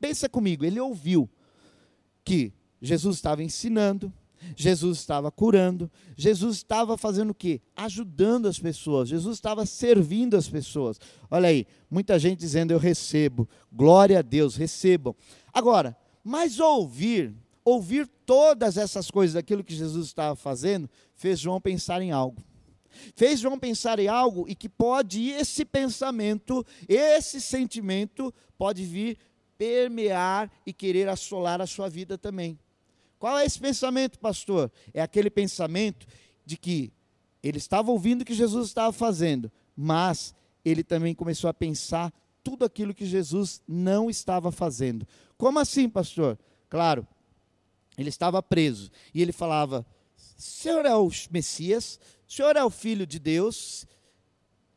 pensa 0.00 0.28
comigo, 0.28 0.64
ele 0.64 0.78
ouviu 0.78 1.28
que 2.24 2.52
Jesus 2.80 3.16
estava 3.16 3.42
ensinando, 3.42 4.12
Jesus 4.56 4.98
estava 4.98 5.30
curando, 5.30 5.90
Jesus 6.16 6.58
estava 6.58 6.98
fazendo 6.98 7.30
o 7.30 7.34
quê? 7.34 7.60
Ajudando 7.74 8.46
as 8.46 8.58
pessoas, 8.58 9.08
Jesus 9.08 9.36
estava 9.36 9.64
servindo 9.64 10.36
as 10.36 10.48
pessoas. 10.48 10.98
Olha 11.30 11.48
aí, 11.48 11.66
muita 11.90 12.18
gente 12.18 12.40
dizendo 12.40 12.72
eu 12.72 12.78
recebo, 12.78 13.48
glória 13.72 14.18
a 14.18 14.22
Deus, 14.22 14.56
recebam. 14.56 15.14
Agora, 15.52 15.96
mas 16.22 16.60
ouvir, 16.60 17.34
ouvir 17.64 18.06
todas 18.26 18.76
essas 18.76 19.10
coisas 19.10 19.34
daquilo 19.34 19.64
que 19.64 19.74
Jesus 19.74 20.06
estava 20.06 20.36
fazendo, 20.36 20.88
fez 21.14 21.38
João 21.40 21.60
pensar 21.60 22.02
em 22.02 22.12
algo. 22.12 22.42
Fez 23.14 23.40
João 23.40 23.58
pensar 23.58 23.98
em 23.98 24.08
algo 24.08 24.46
e 24.48 24.54
que 24.54 24.68
pode 24.68 25.30
esse 25.30 25.64
pensamento, 25.64 26.64
esse 26.88 27.40
sentimento 27.40 28.32
pode 28.56 28.84
vir 28.84 29.18
permear 29.56 30.50
e 30.66 30.72
querer 30.72 31.08
assolar 31.08 31.60
a 31.60 31.66
sua 31.66 31.88
vida 31.88 32.18
também. 32.18 32.58
Qual 33.18 33.38
é 33.38 33.44
esse 33.44 33.58
pensamento, 33.58 34.18
pastor? 34.18 34.70
É 34.92 35.00
aquele 35.00 35.30
pensamento 35.30 36.06
de 36.44 36.56
que 36.56 36.92
ele 37.42 37.58
estava 37.58 37.90
ouvindo 37.90 38.22
o 38.22 38.24
que 38.24 38.34
Jesus 38.34 38.68
estava 38.68 38.92
fazendo, 38.92 39.50
mas 39.76 40.34
ele 40.64 40.82
também 40.82 41.14
começou 41.14 41.48
a 41.48 41.54
pensar 41.54 42.12
tudo 42.42 42.64
aquilo 42.64 42.94
que 42.94 43.06
Jesus 43.06 43.62
não 43.66 44.10
estava 44.10 44.52
fazendo. 44.52 45.06
Como 45.36 45.58
assim, 45.58 45.88
pastor? 45.88 46.38
Claro, 46.68 47.06
ele 47.96 48.08
estava 48.08 48.42
preso 48.42 48.90
e 49.14 49.22
ele 49.22 49.32
falava: 49.32 49.86
Senhor 50.36 50.84
é 50.86 50.94
o 50.94 51.10
Messias, 51.30 51.98
Senhor 52.26 52.56
é 52.56 52.64
o 52.64 52.70
Filho 52.70 53.06
de 53.06 53.18
Deus. 53.18 53.86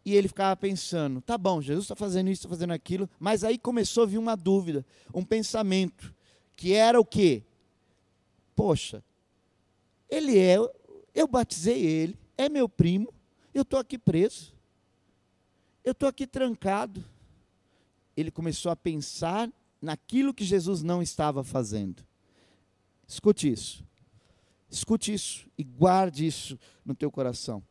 E 0.06 0.16
ele 0.16 0.27
ficava 0.27 0.56
pensando: 0.56 1.22
tá 1.22 1.38
bom, 1.38 1.62
Jesus 1.62 1.86
está 1.86 1.96
fazendo 1.96 2.30
isso, 2.30 2.42
está 2.42 2.50
fazendo 2.50 2.72
aquilo, 2.72 3.10
mas 3.20 3.44
aí 3.44 3.58
começou 3.58 4.04
a 4.04 4.06
vir 4.06 4.18
uma 4.18 4.36
dúvida, 4.36 4.86
um 5.13 5.24
pensamento, 5.24 6.13
que 6.56 6.74
era 6.74 7.00
o 7.00 7.04
quê? 7.04 7.44
Poxa, 8.56 9.04
ele 10.10 10.38
é, 10.38 10.58
eu 11.13 11.27
batizei 11.27 11.86
ele, 11.86 12.18
é 12.38 12.48
meu 12.48 12.70
primo, 12.70 13.13
eu 13.54 13.63
estou 13.63 13.80
aqui 13.80 13.98
preso, 13.98 14.54
eu 15.84 15.92
estou 15.92 16.08
aqui 16.08 16.25
trancado. 16.25 17.04
Ele 18.16 18.32
começou 18.32 18.72
a 18.72 18.75
pensar 18.75 19.51
naquilo 19.82 20.34
que 20.34 20.44
Jesus 20.44 20.82
não 20.82 21.01
estava 21.01 21.44
fazendo. 21.44 22.04
Escute 23.08 23.51
isso, 23.51 23.84
escute 24.70 25.14
isso 25.14 25.48
e 25.58 25.64
guarde 25.64 26.26
isso 26.26 26.58
no 26.86 26.94
teu 26.94 27.12
coração. 27.12 27.64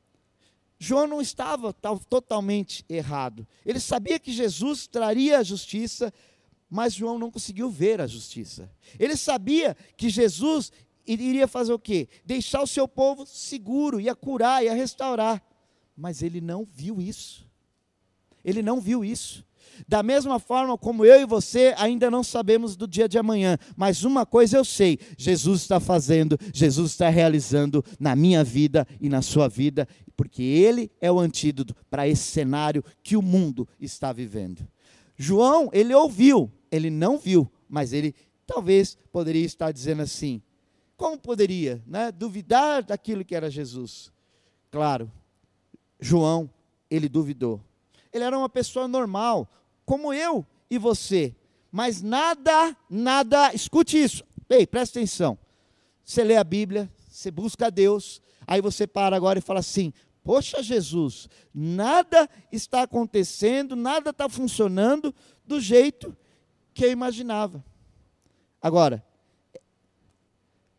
João 0.78 1.06
não 1.06 1.20
estava 1.20 1.72
totalmente 1.72 2.84
errado. 2.88 3.46
Ele 3.64 3.80
sabia 3.80 4.18
que 4.18 4.32
Jesus 4.32 4.86
traria 4.86 5.38
a 5.38 5.42
justiça, 5.42 6.12
mas 6.68 6.92
João 6.92 7.18
não 7.18 7.30
conseguiu 7.30 7.70
ver 7.70 8.00
a 8.00 8.06
justiça. 8.06 8.70
Ele 8.98 9.16
sabia 9.16 9.76
que 9.96 10.10
Jesus 10.10 10.70
iria 11.06 11.48
fazer 11.48 11.72
o 11.72 11.78
quê? 11.78 12.08
Deixar 12.24 12.62
o 12.62 12.66
seu 12.66 12.86
povo 12.86 13.24
seguro, 13.24 14.00
ia 14.00 14.14
curar, 14.14 14.64
ia 14.64 14.74
restaurar. 14.74 15.42
Mas 15.96 16.22
ele 16.22 16.40
não 16.40 16.64
viu 16.64 17.00
isso. 17.00 17.46
Ele 18.44 18.62
não 18.62 18.80
viu 18.80 19.04
isso. 19.04 19.44
Da 19.86 20.02
mesma 20.02 20.38
forma 20.38 20.76
como 20.76 21.04
eu 21.04 21.20
e 21.20 21.26
você 21.26 21.74
ainda 21.76 22.10
não 22.10 22.22
sabemos 22.22 22.76
do 22.76 22.86
dia 22.86 23.08
de 23.08 23.18
amanhã, 23.18 23.58
mas 23.76 24.04
uma 24.04 24.24
coisa 24.24 24.56
eu 24.56 24.64
sei: 24.64 24.98
Jesus 25.16 25.62
está 25.62 25.80
fazendo, 25.80 26.38
Jesus 26.52 26.92
está 26.92 27.08
realizando 27.08 27.84
na 27.98 28.16
minha 28.16 28.42
vida 28.42 28.86
e 29.00 29.08
na 29.08 29.22
sua 29.22 29.48
vida, 29.48 29.86
porque 30.16 30.42
Ele 30.42 30.90
é 31.00 31.10
o 31.10 31.18
antídoto 31.18 31.74
para 31.90 32.08
esse 32.08 32.22
cenário 32.22 32.84
que 33.02 33.16
o 33.16 33.22
mundo 33.22 33.68
está 33.80 34.12
vivendo. 34.12 34.66
João, 35.16 35.70
ele 35.72 35.94
ouviu, 35.94 36.52
ele 36.70 36.90
não 36.90 37.18
viu, 37.18 37.50
mas 37.68 37.92
ele 37.92 38.14
talvez 38.46 38.96
poderia 39.10 39.44
estar 39.44 39.72
dizendo 39.72 40.02
assim: 40.02 40.42
como 40.96 41.18
poderia 41.18 41.82
né, 41.86 42.12
duvidar 42.12 42.82
daquilo 42.82 43.24
que 43.24 43.34
era 43.34 43.50
Jesus? 43.50 44.12
Claro, 44.70 45.10
João, 45.98 46.50
ele 46.90 47.08
duvidou. 47.08 47.60
Ele 48.16 48.24
era 48.24 48.36
uma 48.36 48.48
pessoa 48.48 48.88
normal, 48.88 49.48
como 49.84 50.12
eu 50.12 50.44
e 50.70 50.78
você. 50.78 51.34
Mas 51.70 52.02
nada, 52.02 52.76
nada, 52.88 53.54
escute 53.54 54.02
isso. 54.02 54.24
Ei, 54.48 54.66
presta 54.66 54.98
atenção. 54.98 55.38
Você 56.04 56.24
lê 56.24 56.36
a 56.36 56.44
Bíblia, 56.44 56.90
você 57.08 57.30
busca 57.30 57.66
a 57.66 57.70
Deus, 57.70 58.22
aí 58.46 58.60
você 58.60 58.86
para 58.86 59.14
agora 59.14 59.38
e 59.38 59.42
fala 59.42 59.60
assim: 59.60 59.92
Poxa, 60.24 60.62
Jesus, 60.62 61.28
nada 61.54 62.28
está 62.50 62.82
acontecendo, 62.82 63.76
nada 63.76 64.10
está 64.10 64.28
funcionando 64.28 65.14
do 65.44 65.60
jeito 65.60 66.16
que 66.72 66.84
eu 66.84 66.90
imaginava. 66.90 67.64
Agora, 68.60 69.04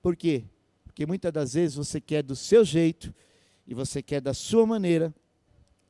por 0.01 0.15
quê? 0.15 0.43
Porque 0.83 1.05
muitas 1.05 1.31
das 1.31 1.53
vezes 1.53 1.75
você 1.75 2.01
quer 2.01 2.23
do 2.23 2.35
seu 2.35 2.65
jeito 2.65 3.13
e 3.65 3.73
você 3.73 4.01
quer 4.01 4.21
da 4.21 4.33
sua 4.33 4.65
maneira, 4.65 5.13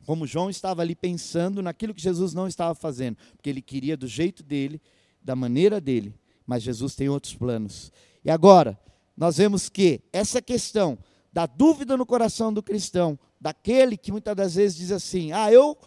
como 0.08 0.26
João 0.26 0.50
estava 0.50 0.82
ali 0.82 0.96
pensando 0.96 1.62
naquilo 1.62 1.94
que 1.94 2.02
Jesus 2.02 2.34
não 2.34 2.48
estava 2.48 2.74
fazendo, 2.74 3.18
porque 3.36 3.50
ele 3.50 3.62
queria 3.62 3.98
do 3.98 4.08
jeito 4.08 4.42
dele, 4.42 4.82
da 5.22 5.36
maneira 5.36 5.82
dele, 5.82 6.16
mas 6.46 6.64
Jesus 6.64 6.96
tem 6.96 7.10
outros 7.10 7.34
planos. 7.34 7.92
E 8.24 8.32
agora, 8.32 8.80
nós 9.18 9.36
vemos 9.36 9.68
que 9.68 10.00
essa 10.14 10.42
questão 10.42 10.98
da 11.34 11.46
dúvida 11.46 11.98
no 11.98 12.06
coração 12.06 12.54
do 12.54 12.64
cristão 12.64 13.20
daquele 13.40 13.98
que 13.98 14.10
muitas 14.10 14.34
das 14.34 14.56
vezes 14.56 14.78
diz 14.78 14.92
assim: 14.94 15.34
ah, 15.34 15.52
eu 15.52 15.78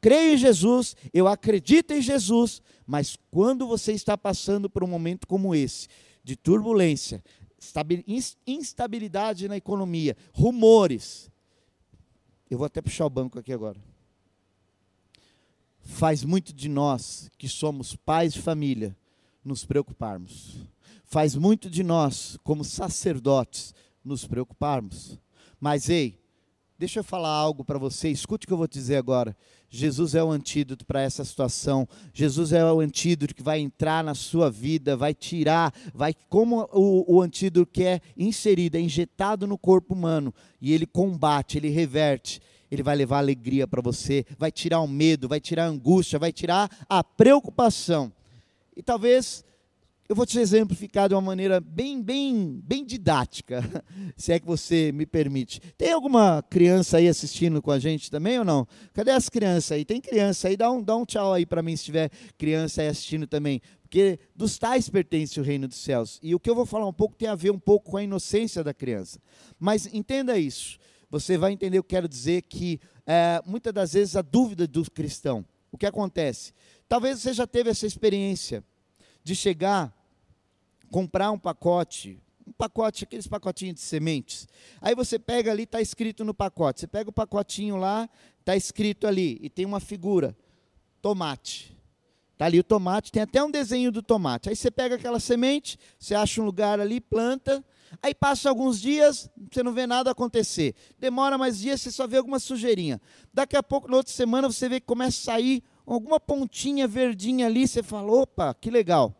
creio 0.00 0.34
em 0.34 0.38
Jesus, 0.38 0.94
eu 1.12 1.26
acredito 1.26 1.92
em 1.92 2.00
Jesus, 2.00 2.62
mas 2.86 3.16
quando 3.32 3.66
você 3.66 3.90
está 3.92 4.16
passando 4.16 4.70
por 4.70 4.84
um 4.84 4.86
momento 4.88 5.26
como 5.26 5.56
esse, 5.56 5.88
de 6.22 6.36
turbulência, 6.36 7.20
instabilidade 8.46 9.48
na 9.48 9.56
economia, 9.56 10.16
rumores, 10.32 11.29
eu 12.50 12.58
vou 12.58 12.66
até 12.66 12.82
puxar 12.82 13.06
o 13.06 13.10
banco 13.10 13.38
aqui 13.38 13.52
agora. 13.52 13.80
Faz 15.80 16.24
muito 16.24 16.52
de 16.52 16.68
nós, 16.68 17.30
que 17.38 17.48
somos 17.48 17.96
pais 17.96 18.34
de 18.34 18.42
família, 18.42 18.96
nos 19.44 19.64
preocuparmos. 19.64 20.66
Faz 21.04 21.34
muito 21.34 21.70
de 21.70 21.82
nós, 21.82 22.36
como 22.44 22.64
sacerdotes, 22.64 23.74
nos 24.04 24.26
preocuparmos. 24.26 25.18
Mas 25.58 25.88
ei, 25.88 26.19
Deixa 26.80 27.00
eu 27.00 27.04
falar 27.04 27.28
algo 27.28 27.62
para 27.62 27.78
você, 27.78 28.08
escute 28.08 28.46
o 28.46 28.48
que 28.48 28.54
eu 28.54 28.56
vou 28.56 28.66
dizer 28.66 28.96
agora. 28.96 29.36
Jesus 29.68 30.14
é 30.14 30.24
o 30.24 30.30
antídoto 30.30 30.86
para 30.86 31.02
essa 31.02 31.22
situação. 31.26 31.86
Jesus 32.10 32.54
é 32.54 32.64
o 32.72 32.80
antídoto 32.80 33.34
que 33.34 33.42
vai 33.42 33.60
entrar 33.60 34.02
na 34.02 34.14
sua 34.14 34.50
vida, 34.50 34.96
vai 34.96 35.12
tirar, 35.12 35.74
vai 35.92 36.14
como 36.30 36.66
o, 36.72 37.16
o 37.16 37.20
antídoto 37.20 37.70
que 37.70 37.84
é 37.84 38.00
inserido, 38.16 38.78
é 38.78 38.80
injetado 38.80 39.46
no 39.46 39.58
corpo 39.58 39.92
humano 39.92 40.32
e 40.58 40.72
ele 40.72 40.86
combate, 40.86 41.58
ele 41.58 41.68
reverte. 41.68 42.40
Ele 42.70 42.82
vai 42.82 42.96
levar 42.96 43.18
alegria 43.18 43.68
para 43.68 43.82
você, 43.82 44.24
vai 44.38 44.50
tirar 44.50 44.80
o 44.80 44.88
medo, 44.88 45.28
vai 45.28 45.38
tirar 45.38 45.66
a 45.66 45.68
angústia, 45.68 46.18
vai 46.18 46.32
tirar 46.32 46.70
a 46.88 47.04
preocupação. 47.04 48.10
E 48.74 48.82
talvez 48.82 49.44
eu 50.10 50.16
vou 50.16 50.26
te 50.26 50.40
exemplificar 50.40 51.08
de 51.08 51.14
uma 51.14 51.20
maneira 51.20 51.60
bem, 51.60 52.02
bem, 52.02 52.60
bem 52.64 52.84
didática, 52.84 53.62
se 54.18 54.32
é 54.32 54.40
que 54.40 54.44
você 54.44 54.90
me 54.90 55.06
permite. 55.06 55.60
Tem 55.78 55.92
alguma 55.92 56.42
criança 56.42 56.96
aí 56.96 57.06
assistindo 57.06 57.62
com 57.62 57.70
a 57.70 57.78
gente 57.78 58.10
também 58.10 58.36
ou 58.36 58.44
não? 58.44 58.66
Cadê 58.92 59.12
as 59.12 59.28
crianças 59.28 59.70
aí? 59.70 59.84
Tem 59.84 60.00
criança 60.00 60.48
aí? 60.48 60.56
Dá 60.56 60.68
um, 60.68 60.82
dá 60.82 60.96
um 60.96 61.04
tchau 61.04 61.32
aí 61.32 61.46
para 61.46 61.62
mim 61.62 61.76
se 61.76 61.84
tiver 61.84 62.10
criança 62.36 62.82
aí 62.82 62.88
assistindo 62.88 63.24
também. 63.24 63.62
Porque 63.82 64.18
dos 64.34 64.58
tais 64.58 64.88
pertence 64.88 65.38
o 65.38 65.44
reino 65.44 65.68
dos 65.68 65.78
céus. 65.78 66.18
E 66.20 66.34
o 66.34 66.40
que 66.40 66.50
eu 66.50 66.56
vou 66.56 66.66
falar 66.66 66.88
um 66.88 66.92
pouco 66.92 67.14
tem 67.14 67.28
a 67.28 67.36
ver 67.36 67.52
um 67.52 67.58
pouco 67.60 67.92
com 67.92 67.96
a 67.96 68.02
inocência 68.02 68.64
da 68.64 68.74
criança. 68.74 69.20
Mas 69.60 69.86
entenda 69.94 70.36
isso. 70.36 70.76
Você 71.08 71.38
vai 71.38 71.52
entender 71.52 71.78
o 71.78 71.84
que 71.84 71.90
quero 71.90 72.08
dizer 72.08 72.42
que 72.42 72.80
é, 73.06 73.40
muitas 73.46 73.72
das 73.72 73.92
vezes 73.92 74.16
a 74.16 74.22
dúvida 74.22 74.66
do 74.66 74.82
cristão. 74.90 75.46
O 75.70 75.78
que 75.78 75.86
acontece? 75.86 76.52
Talvez 76.88 77.20
você 77.20 77.32
já 77.32 77.46
teve 77.46 77.70
essa 77.70 77.86
experiência 77.86 78.64
de 79.22 79.36
chegar 79.36 79.99
comprar 80.90 81.30
um 81.30 81.38
pacote, 81.38 82.20
um 82.46 82.52
pacote, 82.52 83.04
aqueles 83.04 83.26
pacotinhos 83.26 83.76
de 83.76 83.80
sementes. 83.80 84.48
Aí 84.80 84.94
você 84.94 85.18
pega 85.18 85.50
ali, 85.50 85.62
está 85.62 85.80
escrito 85.80 86.24
no 86.24 86.34
pacote. 86.34 86.80
Você 86.80 86.86
pega 86.86 87.08
o 87.08 87.12
pacotinho 87.12 87.76
lá, 87.76 88.08
está 88.40 88.56
escrito 88.56 89.06
ali, 89.06 89.38
e 89.40 89.48
tem 89.48 89.64
uma 89.64 89.80
figura, 89.80 90.36
tomate. 91.00 91.78
Está 92.32 92.46
ali 92.46 92.58
o 92.58 92.64
tomate, 92.64 93.12
tem 93.12 93.22
até 93.22 93.42
um 93.44 93.50
desenho 93.50 93.92
do 93.92 94.02
tomate. 94.02 94.48
Aí 94.48 94.56
você 94.56 94.70
pega 94.70 94.94
aquela 94.94 95.20
semente, 95.20 95.78
você 95.98 96.14
acha 96.14 96.40
um 96.40 96.44
lugar 96.44 96.80
ali, 96.80 96.98
planta, 96.98 97.62
aí 98.02 98.14
passa 98.14 98.48
alguns 98.48 98.80
dias, 98.80 99.28
você 99.52 99.62
não 99.62 99.74
vê 99.74 99.86
nada 99.86 100.10
acontecer. 100.10 100.74
Demora 100.98 101.36
mais 101.36 101.58
dias, 101.58 101.82
você 101.82 101.90
só 101.90 102.06
vê 102.06 102.16
alguma 102.16 102.38
sujeirinha. 102.38 103.00
Daqui 103.32 103.56
a 103.56 103.62
pouco, 103.62 103.88
na 103.88 103.98
outra 103.98 104.12
semana, 104.12 104.50
você 104.50 104.70
vê 104.70 104.80
que 104.80 104.86
começa 104.86 105.18
a 105.18 105.34
sair 105.34 105.62
alguma 105.84 106.18
pontinha 106.18 106.88
verdinha 106.88 107.46
ali, 107.46 107.68
você 107.68 107.82
fala, 107.82 108.10
opa, 108.10 108.54
que 108.54 108.70
legal. 108.70 109.14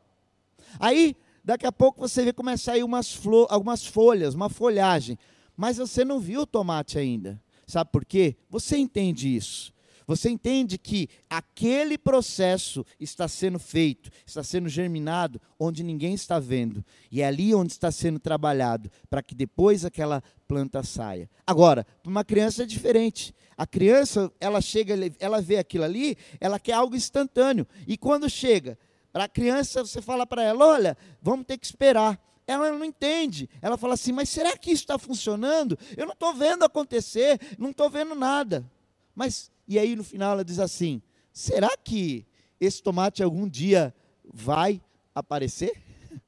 Aí 0.78 1.14
Daqui 1.44 1.66
a 1.66 1.73
pouco 1.73 2.00
você 2.00 2.25
vê 2.25 2.32
começar 2.32 2.73
a 2.73 2.75
sair 2.75 2.85
umas 2.85 3.12
flor, 3.12 3.47
algumas 3.50 3.87
folhas, 3.87 4.35
uma 4.35 4.49
folhagem. 4.49 5.18
Mas 5.56 5.78
você 5.78 6.04
não 6.04 6.20
viu 6.20 6.42
o 6.42 6.47
tomate 6.47 6.99
ainda. 6.99 7.40
Sabe 7.66 7.90
por 7.90 8.04
quê? 8.04 8.37
Você 8.49 8.76
entende 8.76 9.35
isso. 9.35 9.73
Você 10.11 10.28
entende 10.28 10.76
que 10.76 11.09
aquele 11.28 11.97
processo 11.97 12.85
está 12.99 13.28
sendo 13.28 13.61
feito, 13.61 14.11
está 14.26 14.42
sendo 14.42 14.68
germinado 14.68 15.40
onde 15.56 15.85
ninguém 15.85 16.14
está 16.14 16.40
vendo. 16.40 16.85
E 17.12 17.23
é 17.23 17.26
ali 17.26 17.54
onde 17.54 17.70
está 17.70 17.92
sendo 17.92 18.18
trabalhado, 18.18 18.90
para 19.09 19.23
que 19.23 19.37
depois 19.37 19.85
aquela 19.85 20.20
planta 20.49 20.82
saia. 20.82 21.30
Agora, 21.47 21.87
para 22.02 22.11
uma 22.11 22.25
criança 22.25 22.64
é 22.64 22.66
diferente. 22.66 23.32
A 23.56 23.64
criança, 23.64 24.32
ela 24.40 24.61
chega, 24.61 24.94
ela 25.20 25.40
vê 25.40 25.59
aquilo 25.59 25.85
ali, 25.85 26.16
ela 26.40 26.59
quer 26.59 26.73
algo 26.73 26.97
instantâneo. 26.97 27.64
E 27.87 27.97
quando 27.97 28.28
chega, 28.28 28.76
para 29.12 29.25
a 29.25 29.29
criança, 29.29 29.85
você 29.85 30.00
fala 30.00 30.26
para 30.26 30.43
ela: 30.43 30.64
olha, 30.67 30.97
vamos 31.21 31.47
ter 31.47 31.59
que 31.59 31.67
esperar. 31.67 32.21
Ela 32.47 32.73
não 32.73 32.85
entende. 32.85 33.49
Ela 33.62 33.76
fala 33.76 33.95
assim: 33.95 34.12
mas 34.12 34.29
será 34.29 34.57
que 34.57 34.71
isso 34.71 34.83
está 34.83 34.99
funcionando? 34.99 35.79
Eu 35.97 36.07
não 36.07 36.12
estou 36.12 36.35
vendo 36.35 36.64
acontecer, 36.64 37.40
não 37.59 37.71
estou 37.71 37.88
vendo 37.88 38.14
nada. 38.14 38.69
Mas, 39.14 39.50
e 39.67 39.79
aí 39.79 39.95
no 39.95 40.05
final 40.05 40.33
ela 40.33 40.45
diz 40.45 40.59
assim: 40.59 41.02
será 41.33 41.76
que 41.76 42.26
esse 42.61 42.83
tomate 42.83 43.23
algum 43.23 43.49
dia 43.49 43.95
vai 44.25 44.81
aparecer? 45.14 45.73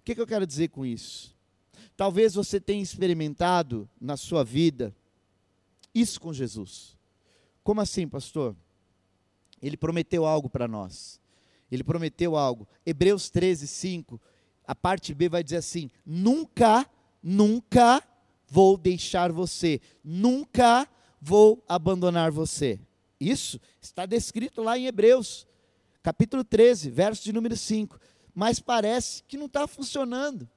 O 0.00 0.04
que, 0.04 0.14
que 0.14 0.20
eu 0.20 0.26
quero 0.26 0.46
dizer 0.46 0.68
com 0.68 0.84
isso? 0.84 1.34
Talvez 1.96 2.34
você 2.34 2.60
tenha 2.60 2.82
experimentado 2.82 3.88
na 3.98 4.18
sua 4.18 4.44
vida 4.44 4.94
isso 5.94 6.20
com 6.20 6.30
Jesus. 6.30 6.94
Como 7.62 7.80
assim, 7.80 8.06
pastor? 8.06 8.54
Ele 9.62 9.78
prometeu 9.78 10.26
algo 10.26 10.50
para 10.50 10.68
nós. 10.68 11.18
Ele 11.74 11.84
prometeu 11.84 12.36
algo. 12.36 12.68
Hebreus 12.86 13.28
13, 13.28 13.66
5, 13.66 14.20
a 14.66 14.74
parte 14.74 15.12
B 15.12 15.28
vai 15.28 15.42
dizer 15.42 15.56
assim: 15.56 15.90
nunca, 16.06 16.88
nunca 17.22 18.02
vou 18.46 18.76
deixar 18.76 19.32
você, 19.32 19.80
nunca 20.02 20.88
vou 21.20 21.62
abandonar 21.68 22.30
você. 22.30 22.78
Isso 23.18 23.60
está 23.80 24.06
descrito 24.06 24.62
lá 24.62 24.78
em 24.78 24.86
Hebreus, 24.86 25.46
capítulo 26.02 26.44
13, 26.44 26.90
verso 26.90 27.24
de 27.24 27.32
número 27.32 27.56
5. 27.56 27.98
Mas 28.34 28.60
parece 28.60 29.22
que 29.24 29.36
não 29.36 29.46
está 29.46 29.66
funcionando. 29.66 30.48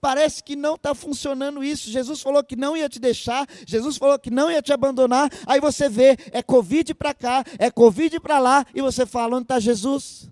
Parece 0.00 0.42
que 0.42 0.54
não 0.54 0.76
está 0.76 0.94
funcionando 0.94 1.62
isso. 1.62 1.90
Jesus 1.90 2.20
falou 2.20 2.42
que 2.44 2.54
não 2.54 2.76
ia 2.76 2.88
te 2.88 3.00
deixar, 3.00 3.48
Jesus 3.66 3.96
falou 3.96 4.18
que 4.18 4.30
não 4.30 4.50
ia 4.50 4.62
te 4.62 4.72
abandonar. 4.72 5.28
Aí 5.46 5.60
você 5.60 5.88
vê, 5.88 6.16
é 6.30 6.42
Covid 6.42 6.94
para 6.94 7.12
cá, 7.12 7.44
é 7.58 7.70
Covid 7.70 8.20
para 8.20 8.38
lá, 8.38 8.64
e 8.74 8.80
você 8.80 9.04
fala: 9.04 9.36
onde 9.36 9.44
está 9.44 9.58
Jesus? 9.58 10.30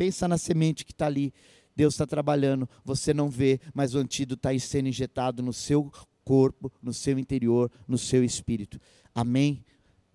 Pensa 0.00 0.26
na 0.26 0.38
semente 0.38 0.82
que 0.82 0.92
está 0.92 1.04
ali. 1.04 1.30
Deus 1.76 1.92
está 1.92 2.06
trabalhando, 2.06 2.66
você 2.82 3.12
não 3.12 3.28
vê, 3.28 3.60
mas 3.74 3.94
o 3.94 3.98
antídoto 3.98 4.48
está 4.48 4.66
sendo 4.66 4.88
injetado 4.88 5.42
no 5.42 5.52
seu 5.52 5.92
corpo, 6.24 6.72
no 6.82 6.94
seu 6.94 7.18
interior, 7.18 7.70
no 7.86 7.98
seu 7.98 8.24
espírito. 8.24 8.80
Amém? 9.14 9.62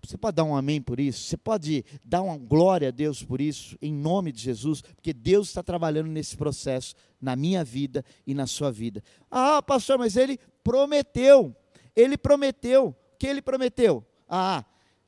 Você 0.02 0.18
pode 0.18 0.34
dar 0.34 0.42
um 0.42 0.56
amém 0.56 0.82
por 0.82 0.98
isso? 0.98 1.22
Você 1.22 1.36
pode 1.36 1.84
dar 2.04 2.22
uma 2.22 2.36
glória 2.36 2.88
a 2.88 2.90
Deus 2.90 3.22
por 3.22 3.40
isso, 3.40 3.78
em 3.80 3.94
nome 3.94 4.32
de 4.32 4.40
Jesus, 4.40 4.82
porque 4.82 5.12
Deus 5.12 5.46
está 5.46 5.62
trabalhando 5.62 6.08
nesse 6.08 6.36
processo, 6.36 6.92
na 7.20 7.36
minha 7.36 7.62
vida 7.62 8.04
e 8.26 8.34
na 8.34 8.48
sua 8.48 8.72
vida. 8.72 9.00
Ah, 9.30 9.62
pastor, 9.62 10.00
mas 10.00 10.16
ele 10.16 10.36
prometeu. 10.64 11.54
Ele 11.94 12.18
prometeu. 12.18 12.88
O 12.88 13.16
que 13.16 13.28
ele 13.28 13.40
prometeu? 13.40 14.04
Ah, 14.28 14.64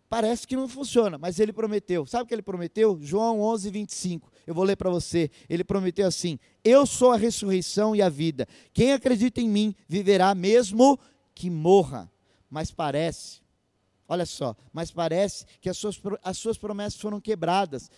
parece 0.09 0.47
que 0.47 0.57
não 0.57 0.69
funciona, 0.69 1.19
mas 1.19 1.39
ele 1.39 1.53
prometeu. 1.53 2.07
Sabe 2.07 2.25
o 2.25 2.27
que 2.27 2.35
ele 2.35 2.43
prometeu? 2.43 2.99
João 3.01 3.41
11, 3.41 3.71
25. 3.71 4.31
Eu 4.47 4.55
vou 4.55 4.65
ler 4.65 4.77
para 4.77 4.91
você. 4.91 5.31
Ele 5.49 5.65
prometeu 5.65 6.07
assim: 6.07 6.39
Eu 6.65 6.87
sou 6.87 7.13
a 7.13 7.17
ressurreição 7.17 7.95
e 7.95 8.03
a 8.03 8.09
vida. 8.09 8.47
Quem 8.73 8.93
acredita 8.93 9.41
em 9.41 9.49
mim 9.49 9.75
viverá 9.89 10.35
mesmo 10.35 10.99
que 11.35 11.51
morra. 11.51 12.11
Mas 12.51 12.71
parece 12.71 13.43
Olha 14.09 14.25
só, 14.25 14.57
mas 14.73 14.91
parece 14.91 15.45
que 15.61 15.69
as 15.69 15.77
suas, 15.77 16.01
as 16.25 16.39
suas 16.39 16.57
promessas 16.57 16.99
foram 16.99 17.21
quebradas. 17.21 17.91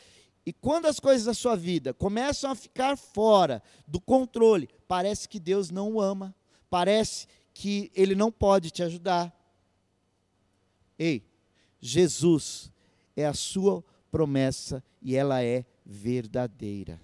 E 0.45 0.53
quando 0.53 0.87
as 0.87 0.99
coisas 0.99 1.25
da 1.25 1.35
sua 1.35 1.55
vida 1.55 1.95
começam 1.95 2.51
a 2.51 2.57
ficar 2.57 2.97
fora 2.97 3.63
do 3.87 4.01
controle, 4.01 4.69
parece 4.89 5.29
que 5.29 5.39
Deus 5.39 5.71
não 5.71 5.93
o 5.93 6.01
ama, 6.01 6.35
parece 6.69 7.29
que 7.55 7.93
Ele 7.95 8.17
não 8.17 8.33
pode 8.33 8.73
te 8.73 8.83
ajudar. 8.83 9.33
Ei, 10.99 11.23
Jesus 11.81 12.71
é 13.17 13.27
a 13.27 13.35
sua 13.35 13.85
promessa 14.11 14.83
e 15.01 15.17
ela 15.17 15.43
é 15.43 15.65
verdadeira. 15.85 17.01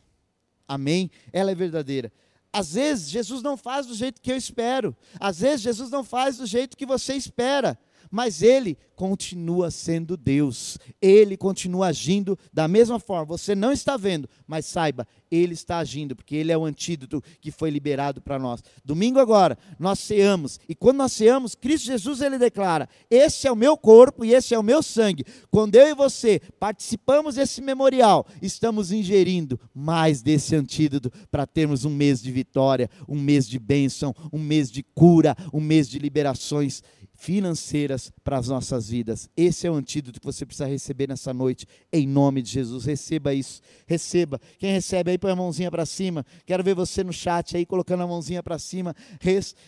Amém? 0.69 1.11
Ela 1.33 1.51
é 1.51 1.55
verdadeira. 1.55 2.13
Às 2.53 2.75
vezes 2.75 3.11
Jesus 3.11 3.43
não 3.43 3.57
faz 3.57 3.87
do 3.87 3.95
jeito 3.95 4.21
que 4.21 4.33
eu 4.33 4.37
espero. 4.37 4.97
Às 5.21 5.41
vezes 5.41 5.61
Jesus 5.61 5.91
não 5.91 6.03
faz 6.03 6.39
do 6.39 6.47
jeito 6.47 6.77
que 6.77 6.87
você 6.87 7.15
espera 7.15 7.79
mas 8.11 8.43
ele 8.43 8.77
continua 8.97 9.71
sendo 9.71 10.17
Deus, 10.17 10.79
ele 11.01 11.37
continua 11.37 11.89
agindo 11.89 12.39
da 12.53 12.67
mesma 12.67 12.99
forma. 12.99 13.27
Você 13.27 13.55
não 13.55 13.71
está 13.71 13.97
vendo, 13.97 14.29
mas 14.47 14.65
saiba, 14.65 15.07
ele 15.31 15.53
está 15.53 15.79
agindo, 15.79 16.17
porque 16.17 16.35
ele 16.35 16.51
é 16.51 16.57
o 16.57 16.65
antídoto 16.65 17.23
que 17.41 17.51
foi 17.51 17.71
liberado 17.71 18.21
para 18.23 18.39
nós. 18.39 18.63
Domingo 18.85 19.19
agora, 19.19 19.59
nós 19.79 19.99
ceamos, 19.99 20.59
e 20.69 20.75
quando 20.75 20.97
nós 20.97 21.13
ceamos, 21.13 21.55
Cristo 21.55 21.87
Jesus 21.87 22.21
ele 22.21 22.39
declara: 22.39 22.89
Esse 23.11 23.47
é 23.47 23.53
o 23.53 23.57
meu 23.57 23.77
corpo 23.77 24.25
e 24.25 24.33
esse 24.33 24.55
é 24.55 24.59
o 24.59 24.63
meu 24.63 24.83
sangue. 24.83 25.25
Quando 25.51 25.75
eu 25.75 25.89
e 25.89 25.95
você 25.95 26.41
participamos 26.59 27.35
desse 27.35 27.61
memorial, 27.61 28.27
estamos 28.41 28.91
ingerindo 28.91 29.61
mais 29.75 30.23
desse 30.23 30.57
antídoto 30.57 31.11
para 31.31 31.47
termos 31.47 31.85
um 31.85 31.91
mês 31.91 32.23
de 32.23 32.31
vitória, 32.33 32.89
um 33.07 33.21
mês 33.21 33.47
de 33.47 33.59
bênção, 33.59 34.15
um 34.33 34.39
mês 34.39 34.71
de 34.71 34.83
cura, 34.83 35.37
um 35.53 35.61
mês 35.61 35.89
de 35.89 35.99
liberações 35.99 36.83
financeiras 37.17 38.13
para 38.23 38.39
as 38.39 38.49
nossas 38.49 38.89
vidas. 38.89 39.29
Esse 39.37 39.67
é 39.67 39.71
o 39.71 39.75
antídoto 39.75 40.21
que 40.21 40.27
você 40.27 40.47
precisa 40.47 40.67
receber 40.69 41.09
nessa 41.09 41.33
noite, 41.35 41.67
em 41.93 42.07
nome 42.07 42.43
de 42.43 42.51
Jesus. 42.51 42.85
Receba 42.85 43.35
isso, 43.35 43.61
receba. 43.87 44.41
Quem 44.59 44.73
recebe 44.73 45.11
aí, 45.11 45.19
põe 45.19 45.33
a 45.33 45.37
mãozinha 45.37 45.71
para 45.71 45.85
cima. 45.87 46.25
Quero 46.45 46.63
ver 46.63 46.75
você 46.75 47.03
no 47.03 47.13
chat 47.13 47.57
aí, 47.57 47.67
colocando 47.67 48.03
a 48.03 48.07
mãozinha 48.07 48.43
para 48.43 48.59
cima, 48.59 48.95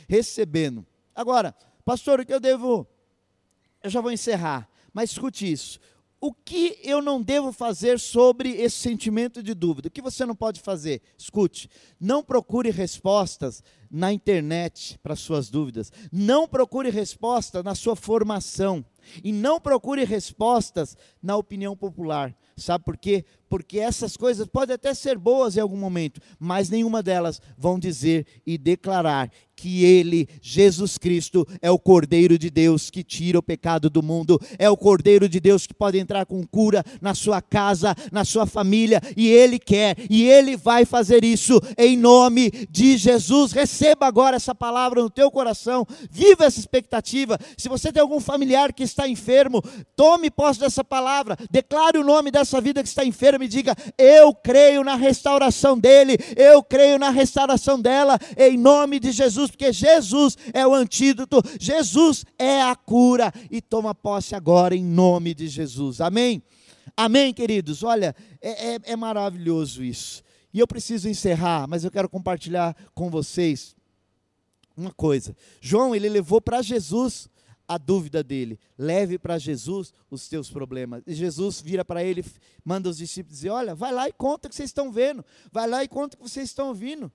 recebendo. 0.09 0.87
Agora, 1.15 1.55
pastor, 1.85 2.21
o 2.21 2.27
que 2.27 2.33
eu 2.33 2.41
devo. 2.41 2.87
Eu 3.83 3.91
já 3.91 4.01
vou 4.01 4.13
encerrar, 4.13 4.69
mas 4.93 5.11
escute 5.11 5.51
isso 5.51 5.79
o 6.21 6.33
que 6.33 6.79
eu 6.83 7.01
não 7.01 7.23
devo 7.23 7.53
fazer 7.53 7.99
sobre 7.99 8.51
esse 8.51 8.77
sentimento 8.77 9.43
de 9.43 9.55
dúvida? 9.55 9.89
O 9.89 9.91
que 9.91 10.03
você 10.03 10.27
não 10.27 10.35
pode 10.35 10.61
fazer? 10.61 11.01
Escute, 11.17 11.71
não 12.01 12.25
procure 12.25 12.71
respostas 12.71 13.63
na 13.91 14.13
internet 14.13 14.99
para 15.03 15.15
suas 15.15 15.49
dúvidas. 15.49 15.93
Não 16.11 16.49
procure 16.49 16.91
resposta 16.91 17.63
na 17.63 17.75
sua 17.75 17.95
formação. 17.95 18.85
E 19.23 19.33
não 19.33 19.61
procure 19.61 20.05
respostas 20.05 20.97
na 21.23 21.37
opinião 21.37 21.77
popular. 21.77 22.35
Sabe 22.59 22.85
por 22.85 22.97
quê? 22.97 23.25
Porque 23.49 23.79
essas 23.79 24.17
coisas 24.17 24.47
podem 24.47 24.75
até 24.75 24.93
ser 24.93 25.17
boas 25.17 25.57
em 25.57 25.61
algum 25.61 25.77
momento, 25.77 26.21
mas 26.39 26.69
nenhuma 26.69 27.03
delas 27.03 27.41
vão 27.57 27.79
dizer 27.79 28.27
e 28.47 28.59
declarar 28.59 29.31
que 29.59 29.85
Ele, 29.85 30.29
Jesus 30.41 30.97
Cristo, 30.97 31.45
é 31.61 31.69
o 31.69 31.79
Cordeiro 31.79 32.39
de 32.39 32.49
Deus 32.49 32.91
que 32.91 33.03
tira 33.03 33.41
o 33.41 33.43
pecado 33.43 33.91
do 33.91 34.03
mundo, 34.03 34.41
é 34.57 34.71
o 34.71 34.77
Cordeiro 34.77 35.29
de 35.29 35.41
Deus 35.41 35.67
que 35.67 35.75
pode 35.75 35.99
entrar 35.99 36.25
com 36.27 36.47
cura 36.47 36.85
na 37.01 37.13
sua 37.13 37.43
casa, 37.43 37.93
na 38.13 38.25
sua 38.25 38.47
família, 38.47 39.03
e 39.17 39.29
Ele 39.29 39.59
quer, 39.59 39.97
e 40.09 40.23
Ele 40.23 40.57
vai 40.57 40.85
fazer 40.85 41.25
isso 41.25 41.61
em 41.77 41.97
nome 41.97 42.51
de 42.71 42.97
Jesus. 42.97 43.51
Receba 43.51 44.07
agora 44.07 44.37
essa 44.37 44.55
palavra 44.55 45.03
no 45.03 45.11
teu 45.11 45.29
coração, 45.29 45.85
viva 46.09 46.45
essa 46.45 46.61
expectativa. 46.61 47.37
Se 47.57 47.69
você 47.69 47.91
tem 47.91 48.01
algum 48.01 48.21
familiar 48.21 48.73
que 48.73 48.85
está 48.85 49.09
enfermo, 49.09 49.61
tome 49.97 50.31
posse 50.31 50.61
dessa 50.61 50.85
palavra, 50.85 51.37
declare 51.51 51.99
o 51.99 52.05
nome 52.05 52.31
dessa 52.31 52.48
vida 52.61 52.83
que 52.83 52.89
está 52.89 53.05
enferma 53.05 53.45
e 53.45 53.49
diga: 53.49 53.77
Eu 53.97 54.35
creio 54.35 54.83
na 54.83 54.97
restauração 54.97 55.79
dele, 55.79 56.17
eu 56.37 56.63
creio 56.63 56.99
na 56.99 57.11
restauração 57.11 57.81
dela, 57.81 58.19
em 58.37 58.57
nome 58.57 58.99
de 58.99 59.13
Jesus 59.13 59.29
Jesus, 59.29 59.51
porque 59.51 59.73
Jesus 59.73 60.37
é 60.53 60.67
o 60.67 60.75
antídoto, 60.75 61.41
Jesus 61.61 62.25
é 62.39 62.63
a 62.63 62.75
cura. 62.75 63.33
E 63.51 63.61
toma 63.61 63.95
posse 63.95 64.35
agora 64.35 64.75
em 64.75 64.85
nome 64.85 65.35
de 65.35 65.47
Jesus. 65.49 66.01
Amém? 66.01 66.43
Amém, 66.97 67.33
queridos? 67.33 67.83
Olha, 67.83 68.15
é, 68.41 68.75
é, 68.75 68.81
é 68.85 68.97
maravilhoso 68.97 69.85
isso. 69.85 70.23
E 70.53 70.59
eu 70.59 70.67
preciso 70.67 71.09
encerrar, 71.09 71.69
mas 71.69 71.85
eu 71.85 71.91
quero 71.91 72.09
compartilhar 72.09 72.75
com 72.95 73.11
vocês 73.11 73.77
uma 74.77 74.93
coisa. 74.93 75.37
João, 75.61 75.95
ele 75.95 76.09
levou 76.09 76.41
para 76.41 76.63
Jesus 76.63 77.29
a 77.69 77.77
dúvida 77.77 78.25
dele. 78.25 78.59
Leve 78.79 79.19
para 79.19 79.39
Jesus 79.39 79.93
os 80.11 80.27
teus 80.27 80.51
problemas. 80.51 81.03
E 81.07 81.15
Jesus 81.15 81.61
vira 81.61 81.85
para 81.85 82.03
ele, 82.03 82.25
manda 82.65 82.89
os 82.89 82.97
discípulos 82.97 83.37
dizer: 83.37 83.51
Olha, 83.51 83.75
vai 83.75 83.93
lá 83.93 84.09
e 84.09 84.13
conta 84.13 84.49
o 84.49 84.51
que 84.51 84.57
vocês 84.57 84.71
estão 84.71 84.91
vendo. 84.91 85.25
Vai 85.53 85.69
lá 85.69 85.85
e 85.85 85.89
conta 85.89 86.17
o 86.17 86.19
que 86.19 86.29
vocês 86.29 86.49
estão 86.49 86.69
ouvindo. 86.69 87.13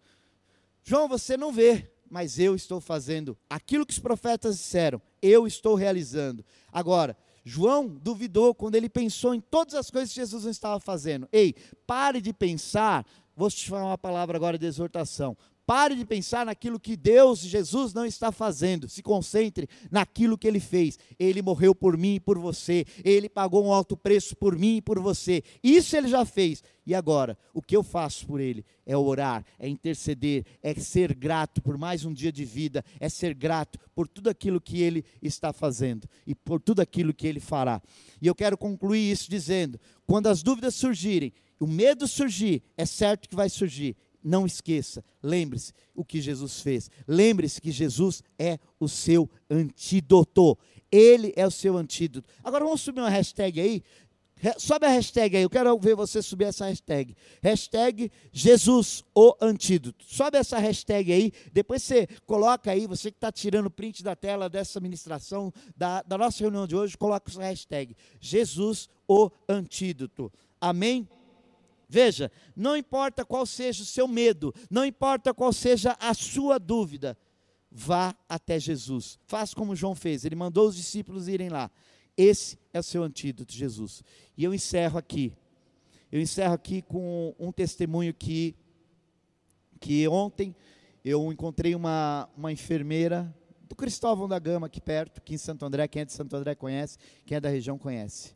João, 0.83 1.07
você 1.07 1.35
não 1.35 1.51
vê, 1.51 1.89
mas 2.09 2.37
eu 2.37 2.55
estou 2.55 2.79
fazendo 2.79 3.35
aquilo 3.49 3.85
que 3.85 3.93
os 3.93 3.99
profetas 3.99 4.57
disseram, 4.57 5.01
eu 5.21 5.47
estou 5.47 5.73
realizando. 5.73 6.45
Agora, 6.71 7.17
João 7.43 7.87
duvidou 7.87 8.53
quando 8.53 8.75
ele 8.75 8.87
pensou 8.87 9.33
em 9.33 9.41
todas 9.41 9.73
as 9.73 9.89
coisas 9.89 10.09
que 10.09 10.19
Jesus 10.19 10.45
estava 10.45 10.79
fazendo. 10.79 11.27
Ei, 11.31 11.55
pare 11.87 12.21
de 12.21 12.31
pensar, 12.31 13.05
vou 13.35 13.49
te 13.49 13.69
falar 13.69 13.85
uma 13.85 13.97
palavra 13.97 14.37
agora 14.37 14.57
de 14.57 14.65
exortação. 14.65 15.35
Pare 15.65 15.95
de 15.95 16.05
pensar 16.05 16.45
naquilo 16.45 16.77
que 16.77 16.97
Deus, 16.97 17.39
Jesus 17.39 17.93
não 17.93 18.05
está 18.05 18.33
fazendo. 18.33 18.89
Se 18.89 19.01
concentre 19.01 19.69
naquilo 19.89 20.37
que 20.37 20.45
ele 20.45 20.59
fez. 20.59 20.99
Ele 21.17 21.41
morreu 21.41 21.73
por 21.73 21.97
mim 21.97 22.15
e 22.15 22.19
por 22.19 22.37
você. 22.37 22.85
Ele 23.03 23.29
pagou 23.29 23.65
um 23.65 23.71
alto 23.71 23.95
preço 23.95 24.35
por 24.35 24.57
mim 24.57 24.77
e 24.77 24.81
por 24.81 24.99
você. 24.99 25.41
Isso 25.63 25.95
ele 25.95 26.09
já 26.09 26.25
fez. 26.25 26.61
E 26.85 26.93
agora, 26.93 27.37
o 27.53 27.61
que 27.61 27.77
eu 27.77 27.81
faço 27.81 28.27
por 28.27 28.41
ele 28.41 28.65
é 28.85 28.97
orar, 28.97 29.45
é 29.57 29.69
interceder, 29.69 30.45
é 30.61 30.73
ser 30.73 31.15
grato 31.15 31.61
por 31.61 31.77
mais 31.77 32.03
um 32.03 32.11
dia 32.11 32.29
de 32.31 32.43
vida, 32.43 32.83
é 32.99 33.07
ser 33.07 33.33
grato 33.33 33.79
por 33.95 34.05
tudo 34.05 34.29
aquilo 34.29 34.59
que 34.59 34.81
ele 34.81 35.05
está 35.21 35.53
fazendo 35.53 36.09
e 36.27 36.35
por 36.35 36.59
tudo 36.59 36.81
aquilo 36.81 37.13
que 37.13 37.25
ele 37.25 37.39
fará. 37.39 37.81
E 38.21 38.27
eu 38.27 38.35
quero 38.35 38.57
concluir 38.57 39.09
isso 39.09 39.29
dizendo: 39.29 39.79
quando 40.05 40.27
as 40.27 40.43
dúvidas 40.43 40.75
surgirem, 40.75 41.31
o 41.57 41.65
medo 41.65 42.05
surgir, 42.05 42.61
é 42.75 42.85
certo 42.85 43.29
que 43.29 43.35
vai 43.35 43.47
surgir 43.47 43.95
não 44.23 44.45
esqueça, 44.45 45.03
lembre-se 45.21 45.73
o 45.93 46.03
que 46.03 46.21
Jesus 46.21 46.61
fez. 46.61 46.89
Lembre-se 47.07 47.61
que 47.61 47.71
Jesus 47.71 48.23
é 48.37 48.57
o 48.79 48.87
seu 48.87 49.29
antídoto. 49.49 50.57
Ele 50.91 51.33
é 51.35 51.45
o 51.45 51.51
seu 51.51 51.75
antídoto. 51.75 52.29
Agora 52.43 52.63
vamos 52.63 52.81
subir 52.81 53.01
uma 53.01 53.09
hashtag 53.09 53.59
aí. 53.59 53.83
Sobe 54.57 54.85
a 54.85 54.89
hashtag 54.89 55.37
aí, 55.37 55.43
eu 55.43 55.49
quero 55.49 55.77
ver 55.79 55.95
você 55.95 56.21
subir 56.21 56.45
essa 56.45 56.65
hashtag. 56.65 57.15
Hashtag 57.41 58.11
Jesus, 58.31 59.03
o 59.15 59.33
antídoto. 59.39 60.03
Sobe 60.05 60.37
essa 60.37 60.57
hashtag 60.57 61.13
aí, 61.13 61.31
depois 61.53 61.81
você 61.81 62.07
coloca 62.25 62.69
aí, 62.69 62.85
você 62.85 63.09
que 63.09 63.17
está 63.17 63.31
tirando 63.31 63.71
print 63.71 64.03
da 64.03 64.15
tela 64.15 64.49
dessa 64.49 64.81
ministração, 64.81 65.53
da, 65.77 66.01
da 66.01 66.17
nossa 66.17 66.39
reunião 66.39 66.67
de 66.67 66.75
hoje, 66.75 66.97
coloca 66.97 67.31
essa 67.31 67.41
hashtag. 67.41 67.95
Jesus, 68.19 68.89
o 69.07 69.31
antídoto. 69.47 70.31
Amém? 70.59 71.07
Veja, 71.93 72.31
não 72.55 72.75
importa 72.75 73.23
qual 73.23 73.45
seja 73.45 73.83
o 73.83 73.85
seu 73.85 74.07
medo, 74.07 74.51
não 74.67 74.83
importa 74.83 75.31
qual 75.31 75.53
seja 75.53 75.95
a 75.99 76.11
sua 76.15 76.57
dúvida, 76.57 77.15
vá 77.71 78.15
até 78.27 78.59
Jesus. 78.59 79.19
Faça 79.27 79.55
como 79.55 79.75
João 79.75 79.93
fez, 79.93 80.25
ele 80.25 80.35
mandou 80.35 80.67
os 80.67 80.75
discípulos 80.75 81.27
irem 81.27 81.49
lá. 81.49 81.69
Esse 82.17 82.57
é 82.73 82.79
o 82.79 82.83
seu 82.83 83.03
antídoto, 83.03 83.53
Jesus. 83.53 84.01
E 84.35 84.43
eu 84.43 84.55
encerro 84.55 84.97
aqui. 84.97 85.33
Eu 86.11 86.19
encerro 86.19 86.55
aqui 86.55 86.81
com 86.81 87.35
um 87.37 87.51
testemunho 87.51 88.11
que, 88.11 88.55
que 89.79 90.07
ontem 90.07 90.55
eu 91.05 91.31
encontrei 91.31 91.75
uma, 91.75 92.27
uma 92.35 92.51
enfermeira 92.51 93.31
do 93.69 93.75
Cristóvão 93.75 94.27
da 94.27 94.39
Gama, 94.39 94.65
aqui 94.65 94.81
perto, 94.81 95.19
aqui 95.19 95.35
em 95.35 95.37
Santo 95.37 95.63
André. 95.63 95.87
Quem 95.87 96.01
é 96.01 96.05
de 96.05 96.13
Santo 96.13 96.35
André 96.35 96.55
conhece, 96.55 96.97
quem 97.23 97.37
é 97.37 97.39
da 97.39 97.49
região 97.49 97.77
conhece. 97.77 98.35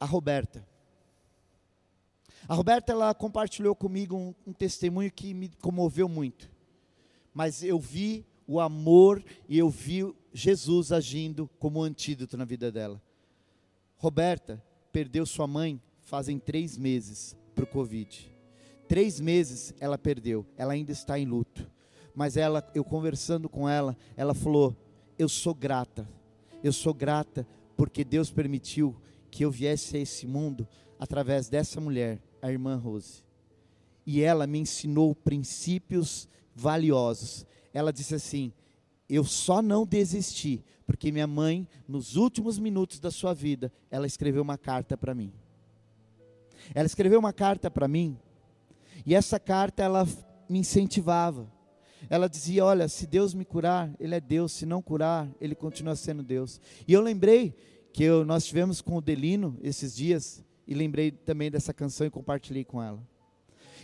A 0.00 0.06
Roberta. 0.06 0.71
A 2.48 2.54
Roberta 2.54 2.92
ela 2.92 3.14
compartilhou 3.14 3.74
comigo 3.74 4.16
um, 4.16 4.34
um 4.46 4.52
testemunho 4.52 5.10
que 5.12 5.32
me 5.32 5.48
comoveu 5.60 6.08
muito. 6.08 6.50
Mas 7.32 7.62
eu 7.62 7.78
vi 7.78 8.26
o 8.46 8.60
amor 8.60 9.24
e 9.48 9.58
eu 9.58 9.68
vi 9.68 10.12
Jesus 10.32 10.92
agindo 10.92 11.48
como 11.58 11.82
antídoto 11.82 12.36
na 12.36 12.44
vida 12.44 12.70
dela. 12.72 13.00
Roberta 13.96 14.62
perdeu 14.90 15.24
sua 15.24 15.46
mãe 15.46 15.80
fazem 16.02 16.38
três 16.38 16.76
meses 16.76 17.36
para 17.54 17.64
o 17.64 17.66
Covid. 17.66 18.30
Três 18.88 19.20
meses 19.20 19.72
ela 19.80 19.96
perdeu, 19.96 20.44
ela 20.56 20.72
ainda 20.72 20.92
está 20.92 21.18
em 21.18 21.24
luto. 21.24 21.70
Mas 22.14 22.36
ela, 22.36 22.68
eu 22.74 22.84
conversando 22.84 23.48
com 23.48 23.68
ela, 23.68 23.96
ela 24.16 24.34
falou: 24.34 24.76
Eu 25.18 25.28
sou 25.28 25.54
grata, 25.54 26.06
eu 26.62 26.72
sou 26.72 26.92
grata 26.92 27.46
porque 27.76 28.04
Deus 28.04 28.30
permitiu 28.30 28.94
que 29.30 29.44
eu 29.44 29.50
viesse 29.50 29.96
a 29.96 30.00
esse 30.00 30.26
mundo 30.26 30.68
através 30.98 31.48
dessa 31.48 31.80
mulher 31.80 32.20
a 32.42 32.50
irmã 32.50 32.76
Rose. 32.76 33.22
E 34.04 34.20
ela 34.20 34.46
me 34.46 34.58
ensinou 34.58 35.14
princípios 35.14 36.28
valiosos. 36.54 37.46
Ela 37.72 37.92
disse 37.92 38.14
assim: 38.16 38.52
Eu 39.08 39.24
só 39.24 39.62
não 39.62 39.86
desisti, 39.86 40.62
porque 40.84 41.12
minha 41.12 41.26
mãe, 41.26 41.66
nos 41.86 42.16
últimos 42.16 42.58
minutos 42.58 42.98
da 42.98 43.10
sua 43.10 43.32
vida, 43.32 43.72
ela 43.90 44.06
escreveu 44.06 44.42
uma 44.42 44.58
carta 44.58 44.98
para 44.98 45.14
mim. 45.14 45.32
Ela 46.74 46.86
escreveu 46.86 47.18
uma 47.18 47.32
carta 47.32 47.70
para 47.70 47.88
mim, 47.88 48.18
e 49.06 49.14
essa 49.14 49.38
carta 49.38 49.82
ela 49.82 50.06
me 50.48 50.58
incentivava. 50.58 51.50
Ela 52.10 52.28
dizia: 52.28 52.64
Olha, 52.64 52.88
se 52.88 53.06
Deus 53.06 53.34
me 53.34 53.44
curar, 53.44 53.94
Ele 53.98 54.14
é 54.14 54.20
Deus, 54.20 54.52
se 54.52 54.66
não 54.66 54.82
curar, 54.82 55.28
Ele 55.40 55.54
continua 55.54 55.94
sendo 55.94 56.22
Deus. 56.22 56.60
E 56.86 56.92
eu 56.92 57.00
lembrei 57.00 57.54
que 57.92 58.02
eu, 58.02 58.24
nós 58.24 58.44
tivemos 58.44 58.80
com 58.80 58.96
o 58.96 59.00
Delino 59.00 59.56
esses 59.62 59.94
dias, 59.94 60.42
e 60.66 60.74
lembrei 60.74 61.10
também 61.10 61.50
dessa 61.50 61.72
canção 61.72 62.06
e 62.06 62.10
compartilhei 62.10 62.64
com 62.64 62.82
ela. 62.82 63.02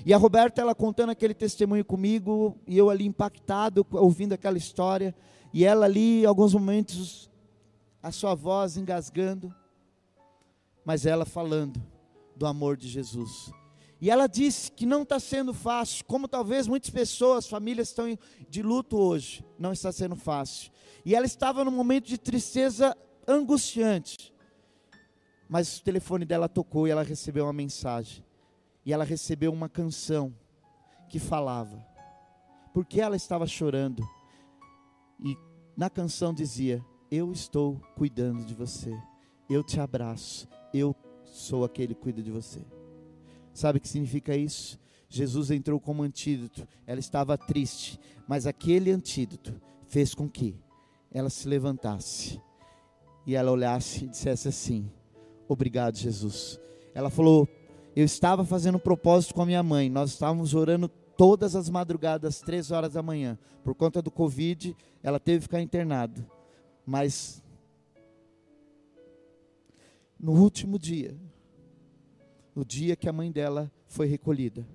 E 0.05 0.15
a 0.15 0.17
Roberta, 0.17 0.61
ela 0.61 0.75
contando 0.75 1.11
aquele 1.11 1.35
testemunho 1.35 1.85
comigo, 1.85 2.57
e 2.67 2.79
eu 2.79 2.89
ali 2.89 3.05
impactado, 3.05 3.87
ouvindo 3.93 4.33
aquela 4.33 4.57
história, 4.57 5.15
e 5.53 5.65
ela 5.65 5.87
ali, 5.87 6.25
alguns 6.25 6.55
momentos, 6.55 7.31
a 8.03 8.13
sua 8.13 8.35
voz 8.35 8.77
engasgando, 8.77 9.53
mas 10.85 11.05
ela 11.05 11.25
falando 11.25 11.83
do 12.37 12.47
amor 12.47 12.77
de 12.77 12.89
Jesus. 12.89 13.51
E 14.01 14.11
ela 14.11 14.29
disse 14.29 14.71
que 14.71 14.87
não 14.87 15.03
está 15.03 15.19
sendo 15.19 15.53
fácil, 15.53 16.05
como 16.05 16.29
talvez 16.29 16.69
muitas 16.69 16.91
pessoas, 16.91 17.49
famílias 17.49 17.89
estão 17.89 18.17
de 18.49 18.63
luto 18.63 18.97
hoje, 18.97 19.45
não 19.59 19.73
está 19.73 19.91
sendo 19.91 20.15
fácil. 20.15 20.71
E 21.05 21.15
ela 21.15 21.27
estava 21.27 21.65
num 21.65 21.73
momento 21.73 22.07
de 22.07 22.17
tristeza 22.17 22.97
angustiante. 23.27 24.33
Mas 25.49 25.79
o 25.79 25.83
telefone 25.83 26.25
dela 26.25 26.49
tocou 26.49 26.87
e 26.87 26.91
ela 26.91 27.03
recebeu 27.03 27.45
uma 27.45 27.53
mensagem. 27.53 28.25
E 28.85 28.93
ela 28.93 29.05
recebeu 29.05 29.53
uma 29.53 29.69
canção 29.69 30.35
que 31.09 31.19
falava. 31.19 31.85
Porque 32.75 33.01
ela 33.01 33.17
estava 33.17 33.47
chorando. 33.47 34.07
E 35.21 35.37
na 35.77 35.89
canção 35.89 36.35
dizia: 36.35 36.85
Eu 37.11 37.33
estou 37.33 37.81
cuidando 37.97 38.45
de 38.45 38.55
você. 38.55 38.93
Eu 39.49 39.65
te 39.65 39.81
abraço. 39.81 40.47
Eu 40.73 40.95
sou 41.25 41.65
aquele 41.65 41.95
que 41.95 42.01
cuida 42.01 42.23
de 42.23 42.31
você. 42.31 42.61
Sabe 43.55 43.79
o 43.79 43.81
que 43.81 43.89
significa 43.89 44.37
isso? 44.37 44.79
Jesus 45.09 45.51
entrou 45.51 45.81
como 45.81 46.03
antídoto. 46.03 46.69
Ela 46.87 47.01
estava 47.01 47.39
triste, 47.39 47.99
mas 48.27 48.47
aquele 48.47 48.91
antídoto 48.91 49.61
fez 49.87 50.15
com 50.15 50.29
que 50.29 50.55
ela 51.11 51.31
se 51.31 51.49
levantasse 51.49 52.41
e 53.27 53.35
ela 53.35 53.51
olhasse 53.51 54.05
e 54.05 54.09
dissesse 54.09 54.49
assim: 54.49 54.91
Obrigado, 55.49 55.97
Jesus. 55.97 56.61
Ela 56.95 57.09
falou: 57.09 57.49
Eu 57.97 58.05
estava 58.05 58.45
fazendo 58.45 58.77
um 58.77 58.81
propósito 58.81 59.35
com 59.35 59.43
a 59.43 59.47
minha 59.47 59.63
mãe. 59.63 59.89
Nós 59.89 60.11
estávamos 60.11 60.55
orando 60.55 60.89
todas 61.17 61.57
as 61.57 61.71
madrugadas, 61.71 62.41
três 62.41 62.71
horas 62.71 62.93
da 62.93 63.03
manhã. 63.03 63.39
Por 63.65 63.75
conta 63.75 64.03
do 64.03 64.11
Covid, 64.11 64.77
ela 65.03 65.19
teve 65.19 65.39
que 65.39 65.43
ficar 65.45 65.63
internada. 65.63 66.25
Mas 66.85 67.43
no 70.21 70.33
último 70.33 70.79
dia, 70.79 71.17
no 72.55 72.65
dia 72.65 72.95
que 72.95 73.09
a 73.09 73.13
mãe 73.13 73.33
dela 73.33 73.73
foi 73.87 74.07
recolhida, 74.07 74.67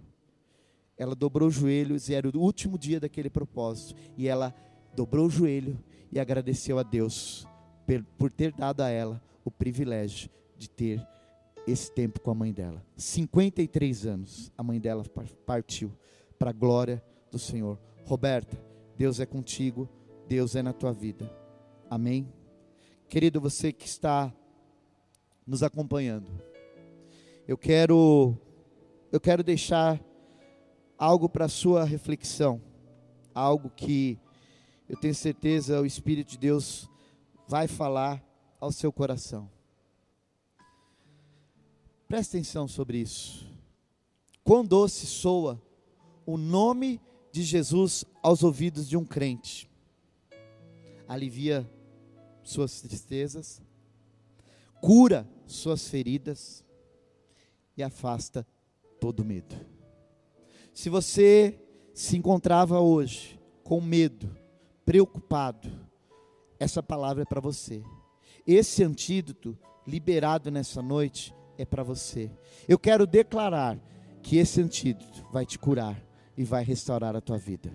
ela 0.98 1.16
dobrou 1.16 1.50
os 1.50 1.56
joelhos 1.56 2.10
e 2.10 2.14
era 2.16 2.28
o 2.28 2.40
último 2.40 2.80
dia 2.80 3.00
daquele 3.00 3.30
propósito. 3.30 4.00
E 4.18 4.28
ela 4.28 4.54
dobrou 4.96 5.28
o 5.28 5.30
joelho 5.30 5.78
e 6.12 6.20
agradeceu 6.20 6.80
a 6.80 6.84
Deus 6.84 7.48
por 8.18 8.32
ter 8.32 8.54
dado 8.54 8.82
a 8.82 8.90
ela 8.90 9.22
o 9.46 9.52
privilégio 9.52 10.30
de 10.64 10.70
ter 10.70 11.08
esse 11.68 11.92
tempo 11.92 12.20
com 12.20 12.32
a 12.32 12.36
mãe 12.36 12.54
dela. 12.54 12.84
53 12.96 14.06
anos, 14.06 14.52
a 14.58 14.64
mãe 14.64 14.80
dela 14.80 15.04
partiu 15.46 15.92
para 16.40 16.50
a 16.50 16.54
glória 16.54 17.04
do 17.32 17.38
Senhor. 17.38 17.78
Roberta, 18.06 18.58
Deus 18.98 19.20
é 19.20 19.26
contigo, 19.26 19.90
Deus 20.28 20.56
é 20.56 20.62
na 20.62 20.74
tua 20.74 20.94
vida. 20.94 21.30
Amém? 21.90 22.32
Querido, 23.10 23.40
você 23.40 23.72
que 23.72 23.86
está 23.86 24.34
nos 25.46 25.64
acompanhando, 25.64 26.32
eu 27.48 27.58
quero 27.58 28.38
eu 29.12 29.20
quero 29.20 29.44
deixar 29.44 30.02
algo 30.98 31.30
para 31.30 31.48
sua 31.48 31.84
reflexão, 31.84 32.62
algo 33.34 33.70
que 33.70 34.18
eu 34.90 34.98
tenho 34.98 35.14
certeza 35.14 35.82
o 35.82 35.86
Espírito 35.86 36.32
de 36.32 36.38
Deus 36.38 36.90
vai 37.48 37.68
falar 37.68 38.24
ao 38.60 38.72
seu 38.72 38.92
coração. 38.92 39.53
Presta 42.08 42.38
atenção 42.38 42.68
sobre 42.68 43.00
isso. 43.00 43.48
Quão 44.44 44.66
doce 44.66 45.06
soa 45.06 45.62
o 46.26 46.38
nome 46.38 47.02
de 47.32 47.44
Jesus 47.44 48.06
aos 48.22 48.44
ouvidos 48.44 48.88
de 48.88 48.96
um 48.96 49.04
crente. 49.04 49.70
Alivia 51.08 51.70
suas 52.44 52.82
tristezas, 52.82 53.62
cura 54.82 55.28
suas 55.46 55.88
feridas 55.88 56.64
e 57.76 57.84
afasta 57.84 58.46
todo 59.00 59.26
medo. 59.26 59.56
Se 60.74 60.90
você 60.90 61.60
se 61.94 62.18
encontrava 62.18 62.80
hoje 62.80 63.40
com 63.64 63.82
medo, 63.82 64.36
preocupado, 64.86 65.72
essa 66.60 66.82
palavra 66.82 67.24
é 67.24 67.26
para 67.26 67.42
você. 67.42 67.84
Esse 68.46 68.84
antídoto 68.84 69.58
liberado 69.88 70.52
nessa 70.52 70.82
noite 70.82 71.34
é 71.64 71.66
para 71.66 71.84
você. 71.84 72.30
Eu 72.68 72.78
quero 72.78 73.08
declarar 73.08 73.80
que 74.22 74.38
esse 74.38 74.62
antídoto 74.62 75.26
vai 75.32 75.46
te 75.46 75.58
curar 75.58 76.00
e 76.38 76.44
vai 76.44 76.64
restaurar 76.64 77.16
a 77.16 77.22
tua 77.22 77.38
vida, 77.38 77.72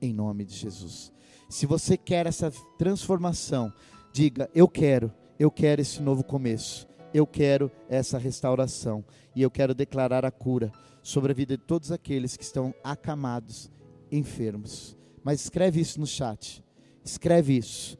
em 0.00 0.12
nome 0.12 0.44
de 0.44 0.54
Jesus. 0.54 1.12
Se 1.48 1.64
você 1.64 1.96
quer 1.96 2.26
essa 2.26 2.52
transformação, 2.76 3.72
diga: 4.12 4.50
Eu 4.54 4.68
quero, 4.68 5.12
eu 5.38 5.50
quero 5.50 5.80
esse 5.80 6.02
novo 6.02 6.22
começo, 6.22 6.86
eu 7.14 7.26
quero 7.26 7.70
essa 7.88 8.18
restauração, 8.18 9.04
e 9.34 9.42
eu 9.42 9.50
quero 9.50 9.74
declarar 9.74 10.24
a 10.24 10.30
cura 10.30 10.70
sobre 11.02 11.32
a 11.32 11.34
vida 11.34 11.56
de 11.56 11.62
todos 11.62 11.90
aqueles 11.90 12.36
que 12.36 12.44
estão 12.44 12.74
acamados, 12.84 13.70
enfermos. 14.12 14.96
Mas 15.24 15.40
escreve 15.40 15.80
isso 15.80 15.98
no 15.98 16.06
chat, 16.06 16.62
escreve 17.04 17.56
isso, 17.56 17.98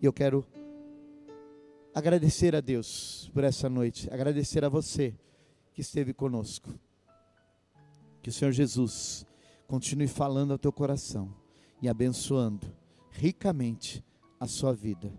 e 0.00 0.06
eu 0.06 0.12
quero 0.12 0.44
agradecer 1.94 2.56
a 2.56 2.60
Deus 2.60 3.30
por 3.32 3.44
essa 3.44 3.70
noite, 3.70 4.12
agradecer 4.12 4.64
a 4.64 4.68
você 4.68 5.14
que 5.72 5.80
esteve 5.80 6.12
conosco. 6.12 6.68
Que 8.20 8.30
o 8.30 8.32
Senhor 8.32 8.50
Jesus 8.50 9.24
continue 9.68 10.08
falando 10.08 10.50
ao 10.50 10.58
teu 10.58 10.72
coração 10.72 11.32
e 11.80 11.88
abençoando 11.88 12.66
ricamente 13.10 14.04
a 14.40 14.46
sua 14.46 14.72
vida. 14.72 15.12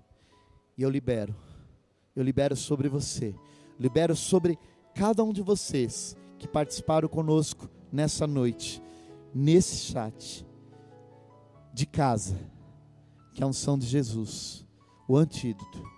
E 0.78 0.82
eu 0.82 0.90
libero, 0.90 1.34
eu 2.14 2.24
libero 2.24 2.56
sobre 2.56 2.90
você, 2.90 3.34
libero 3.80 4.16
sobre 4.16 4.60
cada 4.94 5.24
um 5.24 5.32
de 5.32 5.42
vocês 5.42 6.18
que 6.38 6.48
participaram 6.48 7.08
conosco 7.08 7.70
nessa 7.92 8.28
noite, 8.28 8.82
nesse 9.34 9.78
chat, 9.78 10.46
de 11.74 11.86
casa, 11.86 12.38
que 13.34 13.44
a 13.44 13.48
unção 13.48 13.78
de 13.78 13.86
Jesus, 13.86 14.66
o 15.08 15.18
antídoto, 15.18 15.95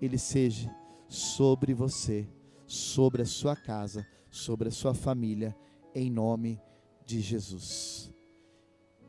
ele 0.00 0.18
seja 0.18 0.74
sobre 1.08 1.72
você, 1.74 2.28
sobre 2.66 3.22
a 3.22 3.26
sua 3.26 3.54
casa, 3.54 4.06
sobre 4.30 4.68
a 4.68 4.72
sua 4.72 4.94
família 4.94 5.56
em 5.94 6.10
nome 6.10 6.60
de 7.04 7.20
Jesus. 7.20 8.12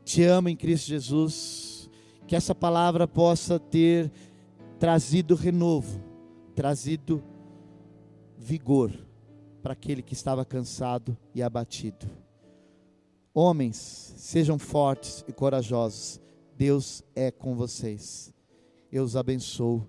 Te 0.04 0.22
amo 0.22 0.48
em 0.48 0.56
Cristo 0.56 0.86
Jesus, 0.86 1.90
que 2.26 2.34
essa 2.34 2.54
palavra 2.54 3.06
possa 3.06 3.58
ter 3.58 4.10
trazido 4.78 5.34
renovo, 5.34 6.02
trazido 6.54 7.22
vigor 8.36 8.92
para 9.62 9.72
aquele 9.72 10.02
que 10.02 10.14
estava 10.14 10.44
cansado 10.44 11.16
e 11.34 11.42
abatido. 11.42 12.06
Homens, 13.34 13.76
sejam 14.16 14.58
fortes 14.58 15.24
e 15.28 15.32
corajosos. 15.32 16.20
Deus 16.56 17.04
é 17.14 17.30
com 17.30 17.54
vocês. 17.54 18.32
Eu 18.90 19.04
os 19.04 19.14
abençoo 19.14 19.88